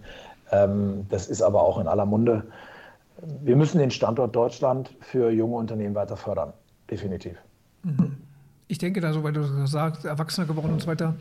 Ähm, 0.50 1.06
das 1.08 1.28
ist 1.28 1.42
aber 1.42 1.62
auch 1.62 1.78
in 1.80 1.88
aller 1.88 2.06
Munde. 2.06 2.44
Wir 3.42 3.56
müssen 3.56 3.78
den 3.78 3.90
Standort 3.90 4.34
Deutschland 4.34 4.94
für 5.00 5.30
junge 5.30 5.56
Unternehmen 5.56 5.94
weiter 5.94 6.16
fördern, 6.16 6.52
definitiv. 6.90 7.36
Mhm. 7.82 8.16
Ich 8.68 8.78
denke 8.78 9.00
da 9.00 9.12
so, 9.12 9.22
weil 9.22 9.32
du 9.32 9.66
sagst, 9.66 10.04
Erwachsener 10.04 10.46
geworden 10.46 10.72
und 10.72 10.80
so 10.80 10.86
weiter, 10.86 11.16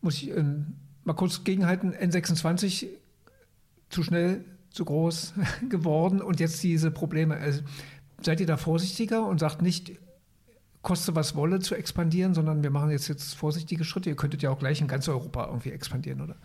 muss 0.00 0.14
ich 0.14 0.30
äh, 0.30 0.44
mal 1.04 1.12
kurz 1.14 1.44
gegenhalten. 1.44 1.94
N26 1.94 2.88
zu 3.90 4.02
schnell, 4.02 4.44
zu 4.70 4.84
groß 4.84 5.34
geworden 5.68 6.20
und 6.22 6.40
jetzt 6.40 6.62
diese 6.62 6.90
Probleme. 6.90 7.36
Also, 7.36 7.62
seid 8.20 8.40
ihr 8.40 8.46
da 8.46 8.56
vorsichtiger 8.56 9.26
und 9.26 9.38
sagt 9.40 9.62
nicht, 9.62 9.92
koste 10.82 11.14
was 11.16 11.34
wolle 11.34 11.58
zu 11.60 11.74
expandieren, 11.74 12.34
sondern 12.34 12.62
wir 12.62 12.70
machen 12.70 12.90
jetzt, 12.90 13.08
jetzt 13.08 13.34
vorsichtige 13.34 13.84
Schritte. 13.84 14.10
Ihr 14.10 14.16
könntet 14.16 14.42
ja 14.42 14.50
auch 14.50 14.58
gleich 14.58 14.80
in 14.80 14.88
ganz 14.88 15.08
Europa 15.08 15.46
irgendwie 15.46 15.72
expandieren, 15.72 16.20
oder? 16.20 16.36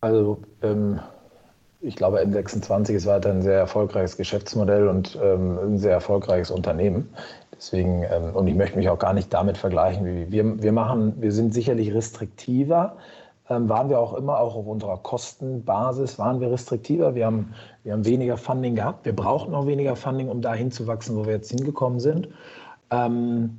Also 0.00 0.42
ähm, 0.62 1.00
ich 1.80 1.96
glaube, 1.96 2.20
N26 2.20 2.92
ist 2.92 3.06
weiter 3.06 3.30
ein 3.30 3.42
sehr 3.42 3.58
erfolgreiches 3.58 4.16
Geschäftsmodell 4.16 4.88
und 4.88 5.18
ähm, 5.22 5.58
ein 5.58 5.78
sehr 5.78 5.92
erfolgreiches 5.92 6.50
Unternehmen. 6.50 7.08
Deswegen, 7.56 8.02
ähm, 8.02 8.34
und 8.34 8.46
ich 8.46 8.54
möchte 8.54 8.76
mich 8.76 8.88
auch 8.88 8.98
gar 8.98 9.12
nicht 9.12 9.32
damit 9.32 9.56
vergleichen, 9.56 10.04
wie 10.04 10.32
wir, 10.32 10.62
wir 10.62 10.72
machen, 10.72 11.14
wir 11.20 11.32
sind 11.32 11.54
sicherlich 11.54 11.94
restriktiver, 11.94 12.96
ähm, 13.48 13.68
waren 13.68 13.88
wir 13.88 13.98
auch 13.98 14.14
immer, 14.14 14.38
auch 14.38 14.54
auf 14.54 14.66
unserer 14.66 14.98
Kostenbasis 14.98 16.18
waren 16.18 16.40
wir 16.40 16.50
restriktiver. 16.50 17.14
Wir 17.14 17.26
haben, 17.26 17.54
wir 17.82 17.92
haben 17.92 18.04
weniger 18.04 18.36
Funding 18.36 18.76
gehabt. 18.76 19.04
Wir 19.04 19.14
brauchten 19.14 19.54
auch 19.54 19.66
weniger 19.66 19.96
Funding, 19.96 20.28
um 20.28 20.40
dahin 20.40 20.70
zu 20.70 20.86
wachsen, 20.86 21.16
wo 21.16 21.26
wir 21.26 21.32
jetzt 21.32 21.50
hingekommen 21.50 22.00
sind. 22.00 22.28
Ähm, 22.92 23.58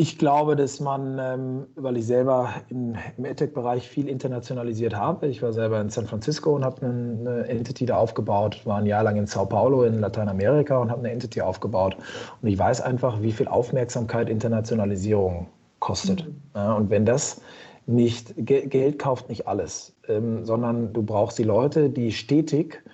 ich 0.00 0.16
glaube, 0.16 0.54
dass 0.54 0.78
man, 0.78 1.18
ähm, 1.18 1.66
weil 1.74 1.96
ich 1.96 2.06
selber 2.06 2.50
in, 2.68 2.96
im 3.16 3.24
EdTech-Bereich 3.24 3.88
viel 3.88 4.08
internationalisiert 4.08 4.94
habe, 4.94 5.26
ich 5.26 5.42
war 5.42 5.52
selber 5.52 5.80
in 5.80 5.90
San 5.90 6.06
Francisco 6.06 6.54
und 6.54 6.64
habe 6.64 6.86
eine, 6.86 7.18
eine, 7.18 7.48
Entity 7.48 7.84
da 7.84 7.96
aufgebaut, 7.96 8.64
war 8.64 8.78
ein 8.78 8.86
Jahr 8.86 9.02
lang 9.02 9.16
in 9.16 9.26
Sao 9.26 9.44
Paulo 9.44 9.82
in 9.82 9.98
Lateinamerika 9.98 10.78
und 10.78 10.92
habe 10.92 11.00
eine 11.00 11.10
Entity 11.10 11.40
aufgebaut. 11.40 11.96
Und 12.40 12.48
ich 12.48 12.56
weiß 12.56 12.80
einfach, 12.80 13.20
wie 13.22 13.32
viel 13.32 13.48
Aufmerksamkeit 13.48 14.30
Internationalisierung 14.30 15.48
kostet. 15.80 16.28
Mhm. 16.28 16.36
Ja, 16.54 16.74
und 16.74 16.90
wenn 16.90 17.04
das 17.04 17.40
nicht, 17.86 18.34
Geld 18.36 19.00
kauft 19.00 19.28
nicht 19.28 19.48
alles, 19.48 19.96
ähm, 20.06 20.44
sondern 20.44 20.92
du 20.92 21.02
brauchst 21.02 21.38
die 21.40 21.44
Leute, 21.44 21.90
die 21.90 22.12
stetig 22.12 22.84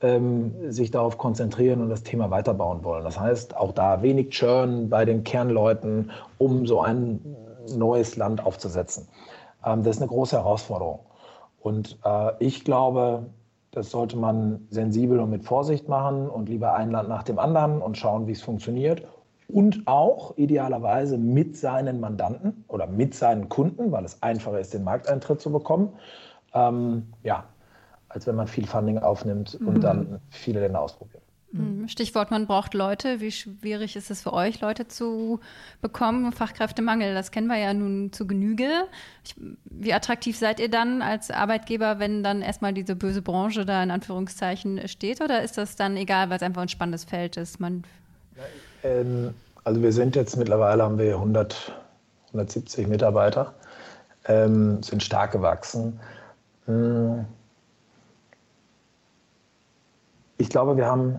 ähm, 0.00 0.72
sich 0.72 0.90
darauf 0.90 1.18
konzentrieren 1.18 1.80
und 1.80 1.88
das 1.88 2.02
Thema 2.02 2.30
weiterbauen 2.30 2.84
wollen. 2.84 3.04
Das 3.04 3.18
heißt, 3.18 3.56
auch 3.56 3.72
da 3.72 4.02
wenig 4.02 4.30
Churn 4.30 4.88
bei 4.88 5.04
den 5.04 5.24
Kernleuten, 5.24 6.10
um 6.38 6.66
so 6.66 6.80
ein 6.80 7.20
neues 7.76 8.16
Land 8.16 8.44
aufzusetzen. 8.44 9.08
Ähm, 9.64 9.82
das 9.82 9.96
ist 9.96 10.02
eine 10.02 10.08
große 10.08 10.36
Herausforderung. 10.36 11.00
Und 11.60 11.98
äh, 12.04 12.32
ich 12.38 12.64
glaube, 12.64 13.26
das 13.72 13.90
sollte 13.90 14.16
man 14.16 14.66
sensibel 14.70 15.20
und 15.20 15.30
mit 15.30 15.44
Vorsicht 15.44 15.88
machen 15.88 16.28
und 16.28 16.48
lieber 16.48 16.74
ein 16.74 16.90
Land 16.90 17.08
nach 17.08 17.22
dem 17.22 17.38
anderen 17.38 17.82
und 17.82 17.96
schauen, 17.98 18.26
wie 18.26 18.32
es 18.32 18.42
funktioniert. 18.42 19.02
Und 19.48 19.86
auch 19.86 20.36
idealerweise 20.36 21.16
mit 21.16 21.56
seinen 21.56 22.00
Mandanten 22.00 22.64
oder 22.68 22.86
mit 22.86 23.14
seinen 23.14 23.48
Kunden, 23.48 23.92
weil 23.92 24.04
es 24.04 24.22
einfacher 24.22 24.60
ist, 24.60 24.74
den 24.74 24.84
Markteintritt 24.84 25.40
zu 25.40 25.50
bekommen. 25.50 25.90
Ähm, 26.54 27.06
ja, 27.22 27.44
als 28.08 28.26
wenn 28.26 28.36
man 28.36 28.46
viel 28.46 28.66
Funding 28.66 28.98
aufnimmt 28.98 29.54
und 29.54 29.78
mhm. 29.78 29.80
dann 29.80 30.20
viele 30.30 30.60
Länder 30.60 30.80
ausprobiert. 30.80 31.22
Mhm. 31.52 31.88
Stichwort, 31.88 32.30
man 32.30 32.46
braucht 32.46 32.74
Leute. 32.74 33.20
Wie 33.20 33.32
schwierig 33.32 33.96
ist 33.96 34.10
es 34.10 34.20
für 34.20 34.34
euch, 34.34 34.60
Leute 34.60 34.86
zu 34.86 35.40
bekommen? 35.80 36.32
Fachkräftemangel, 36.32 37.14
das 37.14 37.30
kennen 37.30 37.46
wir 37.46 37.56
ja 37.56 37.72
nun 37.72 38.12
zu 38.12 38.26
Genüge. 38.26 38.68
Ich, 39.24 39.34
wie 39.64 39.94
attraktiv 39.94 40.36
seid 40.36 40.60
ihr 40.60 40.68
dann 40.68 41.00
als 41.00 41.30
Arbeitgeber, 41.30 41.98
wenn 41.98 42.22
dann 42.22 42.42
erstmal 42.42 42.74
diese 42.74 42.96
böse 42.96 43.22
Branche 43.22 43.64
da 43.64 43.82
in 43.82 43.90
Anführungszeichen 43.90 44.86
steht? 44.88 45.22
Oder 45.22 45.42
ist 45.42 45.56
das 45.56 45.76
dann 45.76 45.96
egal, 45.96 46.28
weil 46.28 46.36
es 46.36 46.42
einfach 46.42 46.62
ein 46.62 46.68
spannendes 46.68 47.04
Feld 47.04 47.38
ist? 47.38 47.60
Man 47.60 47.84
ähm, 48.84 49.34
also 49.64 49.82
wir 49.82 49.92
sind 49.92 50.16
jetzt 50.16 50.36
mittlerweile, 50.36 50.82
haben 50.82 50.98
wir 50.98 51.14
100, 51.14 51.72
170 52.28 52.86
Mitarbeiter, 52.88 53.54
ähm, 54.26 54.82
sind 54.82 55.02
stark 55.02 55.32
gewachsen. 55.32 55.98
Hm 56.66 57.24
ich 60.38 60.48
glaube, 60.48 60.76
wir 60.76 60.86
haben 60.86 61.18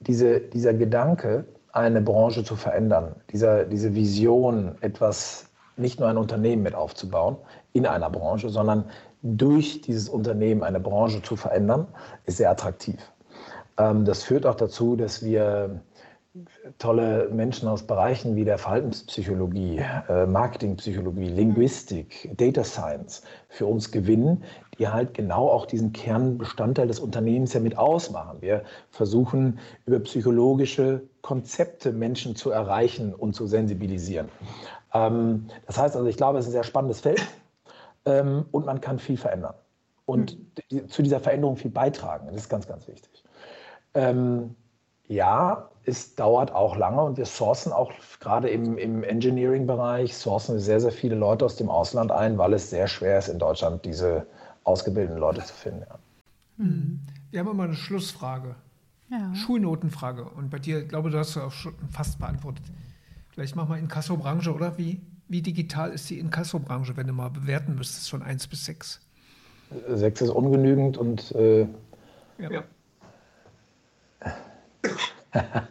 diese, 0.00 0.40
dieser 0.40 0.72
Gedanke, 0.72 1.44
eine 1.72 2.00
Branche 2.00 2.42
zu 2.42 2.56
verändern, 2.56 3.16
dieser, 3.30 3.64
diese 3.64 3.94
Vision, 3.94 4.76
etwas, 4.80 5.50
nicht 5.76 6.00
nur 6.00 6.08
ein 6.08 6.16
Unternehmen 6.16 6.62
mit 6.62 6.74
aufzubauen 6.74 7.36
in 7.74 7.84
einer 7.84 8.08
Branche, 8.08 8.48
sondern 8.48 8.86
durch 9.22 9.82
dieses 9.82 10.08
Unternehmen 10.08 10.62
eine 10.62 10.80
Branche 10.80 11.20
zu 11.20 11.36
verändern, 11.36 11.86
ist 12.24 12.38
sehr 12.38 12.50
attraktiv. 12.50 12.96
Ähm, 13.76 14.04
das 14.06 14.22
führt 14.22 14.46
auch 14.46 14.54
dazu, 14.54 14.96
dass 14.96 15.22
wir 15.22 15.80
tolle 16.78 17.28
Menschen 17.30 17.68
aus 17.68 17.82
Bereichen 17.82 18.36
wie 18.36 18.44
der 18.44 18.58
Verhaltenspsychologie, 18.58 19.82
äh, 20.08 20.26
Marketingpsychologie, 20.26 21.28
Linguistik, 21.28 22.30
Data 22.36 22.64
Science 22.64 23.22
für 23.48 23.66
uns 23.66 23.90
gewinnen, 23.90 24.44
die 24.78 24.88
halt 24.88 25.14
genau 25.14 25.48
auch 25.48 25.66
diesen 25.66 25.92
Kernbestandteil 25.92 26.88
des 26.88 27.00
Unternehmens 27.00 27.52
ja 27.52 27.60
mit 27.60 27.78
ausmachen. 27.78 28.38
Wir 28.40 28.64
versuchen 28.90 29.58
über 29.86 30.00
psychologische 30.00 31.02
Konzepte 31.22 31.92
Menschen 31.92 32.36
zu 32.36 32.50
erreichen 32.50 33.14
und 33.14 33.34
zu 33.34 33.46
sensibilisieren. 33.46 34.28
Ähm, 34.92 35.46
das 35.66 35.78
heißt 35.78 35.96
also, 35.96 36.08
ich 36.08 36.16
glaube, 36.16 36.38
es 36.38 36.44
ist 36.44 36.50
ein 36.50 36.52
sehr 36.52 36.64
spannendes 36.64 37.00
Feld 37.00 37.26
ähm, 38.04 38.44
und 38.50 38.66
man 38.66 38.80
kann 38.80 38.98
viel 38.98 39.16
verändern 39.16 39.54
und 40.04 40.38
mhm. 40.70 40.88
zu 40.88 41.02
dieser 41.02 41.20
Veränderung 41.20 41.56
viel 41.56 41.70
beitragen. 41.70 42.26
Das 42.26 42.36
ist 42.36 42.48
ganz, 42.48 42.66
ganz 42.66 42.86
wichtig. 42.88 43.24
Ähm, 43.94 44.54
ja, 45.08 45.70
es 45.86 46.16
dauert 46.16 46.52
auch 46.52 46.76
lange 46.76 47.02
und 47.02 47.16
wir 47.16 47.26
sourcen 47.26 47.72
auch 47.72 47.92
gerade 48.20 48.48
im, 48.48 48.76
im 48.76 49.04
Engineering-Bereich, 49.04 50.16
sourcen 50.16 50.56
wir 50.56 50.60
sehr, 50.60 50.80
sehr 50.80 50.90
viele 50.90 51.14
Leute 51.14 51.44
aus 51.44 51.56
dem 51.56 51.70
Ausland 51.70 52.10
ein, 52.10 52.36
weil 52.38 52.52
es 52.54 52.70
sehr 52.70 52.88
schwer 52.88 53.18
ist, 53.18 53.28
in 53.28 53.38
Deutschland 53.38 53.84
diese 53.84 54.26
ausgebildeten 54.64 55.18
Leute 55.18 55.44
zu 55.44 55.54
finden. 55.54 55.82
Ja. 55.88 55.98
Mhm. 56.56 57.00
Wir 57.30 57.40
haben 57.40 57.50
immer 57.50 57.64
eine 57.64 57.74
Schlussfrage. 57.74 58.56
Ja. 59.10 59.32
Schulnotenfrage. 59.34 60.24
Und 60.24 60.50
bei 60.50 60.58
dir, 60.58 60.84
glaube 60.84 61.10
du 61.10 61.18
hast 61.18 61.36
du 61.36 61.40
auch 61.40 61.52
schon 61.52 61.74
fast 61.92 62.18
beantwortet. 62.18 62.64
Vielleicht 63.30 63.54
machen 63.54 63.68
wir 63.68 63.78
Inkasso-Branche, 63.78 64.52
oder? 64.52 64.76
Wie, 64.78 65.00
wie 65.28 65.42
digital 65.42 65.92
ist 65.92 66.10
die 66.10 66.18
Inkasso-Branche, 66.18 66.96
wenn 66.96 67.06
du 67.06 67.12
mal 67.12 67.28
bewerten 67.28 67.76
müsstest 67.76 68.10
von 68.10 68.22
1 68.22 68.48
bis 68.48 68.64
6? 68.64 69.00
6 69.88 70.20
ist 70.22 70.30
ungenügend 70.30 70.98
und 70.98 71.32
äh, 71.32 71.68
ja. 72.38 72.50
Ja. 72.50 72.64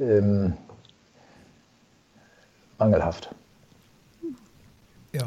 ähm, 0.00 0.54
mangelhaft. 2.78 3.34
Ja. 5.12 5.22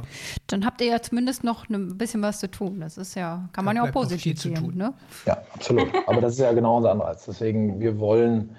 Dann 0.47 0.65
habt 0.65 0.79
ihr 0.81 0.87
ja 0.87 1.01
zumindest 1.01 1.43
noch 1.43 1.67
ein 1.69 1.97
bisschen 1.97 2.21
was 2.21 2.39
zu 2.39 2.49
tun. 2.49 2.79
Das 2.79 2.97
ist 2.97 3.15
ja, 3.15 3.49
kann 3.51 3.65
man 3.65 3.75
ja, 3.75 3.83
ja 3.83 3.89
auch 3.89 3.93
positiv 3.93 4.39
sehen. 4.39 4.73
Ne? 4.75 4.93
Ja, 5.25 5.39
absolut. 5.53 5.87
Aber 6.07 6.21
das 6.21 6.33
ist 6.33 6.39
ja 6.39 6.53
genau 6.53 6.77
unser 6.77 6.91
Anreiz. 6.91 7.25
Deswegen, 7.25 7.79
wir 7.79 7.99
wollen, 7.99 8.55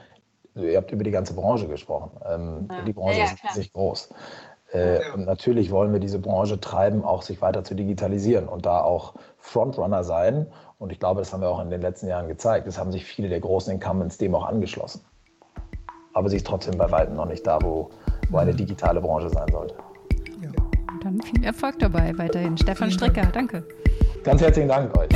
also 0.54 0.68
ihr 0.68 0.76
habt 0.76 0.92
über 0.92 1.02
die 1.02 1.10
ganze 1.10 1.34
Branche 1.34 1.66
gesprochen. 1.66 2.10
Ähm, 2.28 2.68
ja. 2.70 2.82
Die 2.82 2.92
Branche 2.92 3.20
ja, 3.20 3.24
ist 3.24 3.42
riesig 3.44 3.72
groß. 3.72 4.10
Äh, 4.72 5.00
und 5.14 5.24
natürlich 5.24 5.70
wollen 5.70 5.92
wir 5.92 6.00
diese 6.00 6.18
Branche 6.18 6.60
treiben, 6.60 7.04
auch 7.04 7.22
sich 7.22 7.40
weiter 7.40 7.64
zu 7.64 7.74
digitalisieren 7.74 8.46
und 8.46 8.66
da 8.66 8.82
auch 8.82 9.14
Frontrunner 9.38 10.04
sein. 10.04 10.46
Und 10.78 10.92
ich 10.92 10.98
glaube, 10.98 11.20
das 11.20 11.32
haben 11.32 11.40
wir 11.40 11.48
auch 11.48 11.60
in 11.60 11.70
den 11.70 11.80
letzten 11.80 12.08
Jahren 12.08 12.28
gezeigt. 12.28 12.66
Es 12.66 12.78
haben 12.78 12.92
sich 12.92 13.04
viele 13.06 13.30
der 13.30 13.40
großen 13.40 13.72
Incumbents 13.72 14.18
dem 14.18 14.34
auch 14.34 14.44
angeschlossen. 14.44 15.00
Aber 16.14 16.28
sie 16.28 16.36
ist 16.36 16.46
trotzdem 16.46 16.78
bei 16.78 16.90
weitem 16.90 17.16
noch 17.16 17.26
nicht 17.26 17.46
da, 17.46 17.58
wo, 17.60 17.90
wo 18.30 18.38
eine 18.38 18.54
digitale 18.54 19.00
Branche 19.00 19.28
sein 19.28 19.46
sollte. 19.50 19.74
Ja. 20.40 20.50
Dann 21.02 21.20
viel 21.20 21.44
Erfolg 21.44 21.78
dabei 21.80 22.16
weiterhin. 22.16 22.56
Stefan 22.56 22.90
Stricker, 22.90 23.26
danke. 23.32 23.64
Ganz 24.22 24.40
herzlichen 24.40 24.68
Dank 24.68 24.96
euch. 24.96 25.08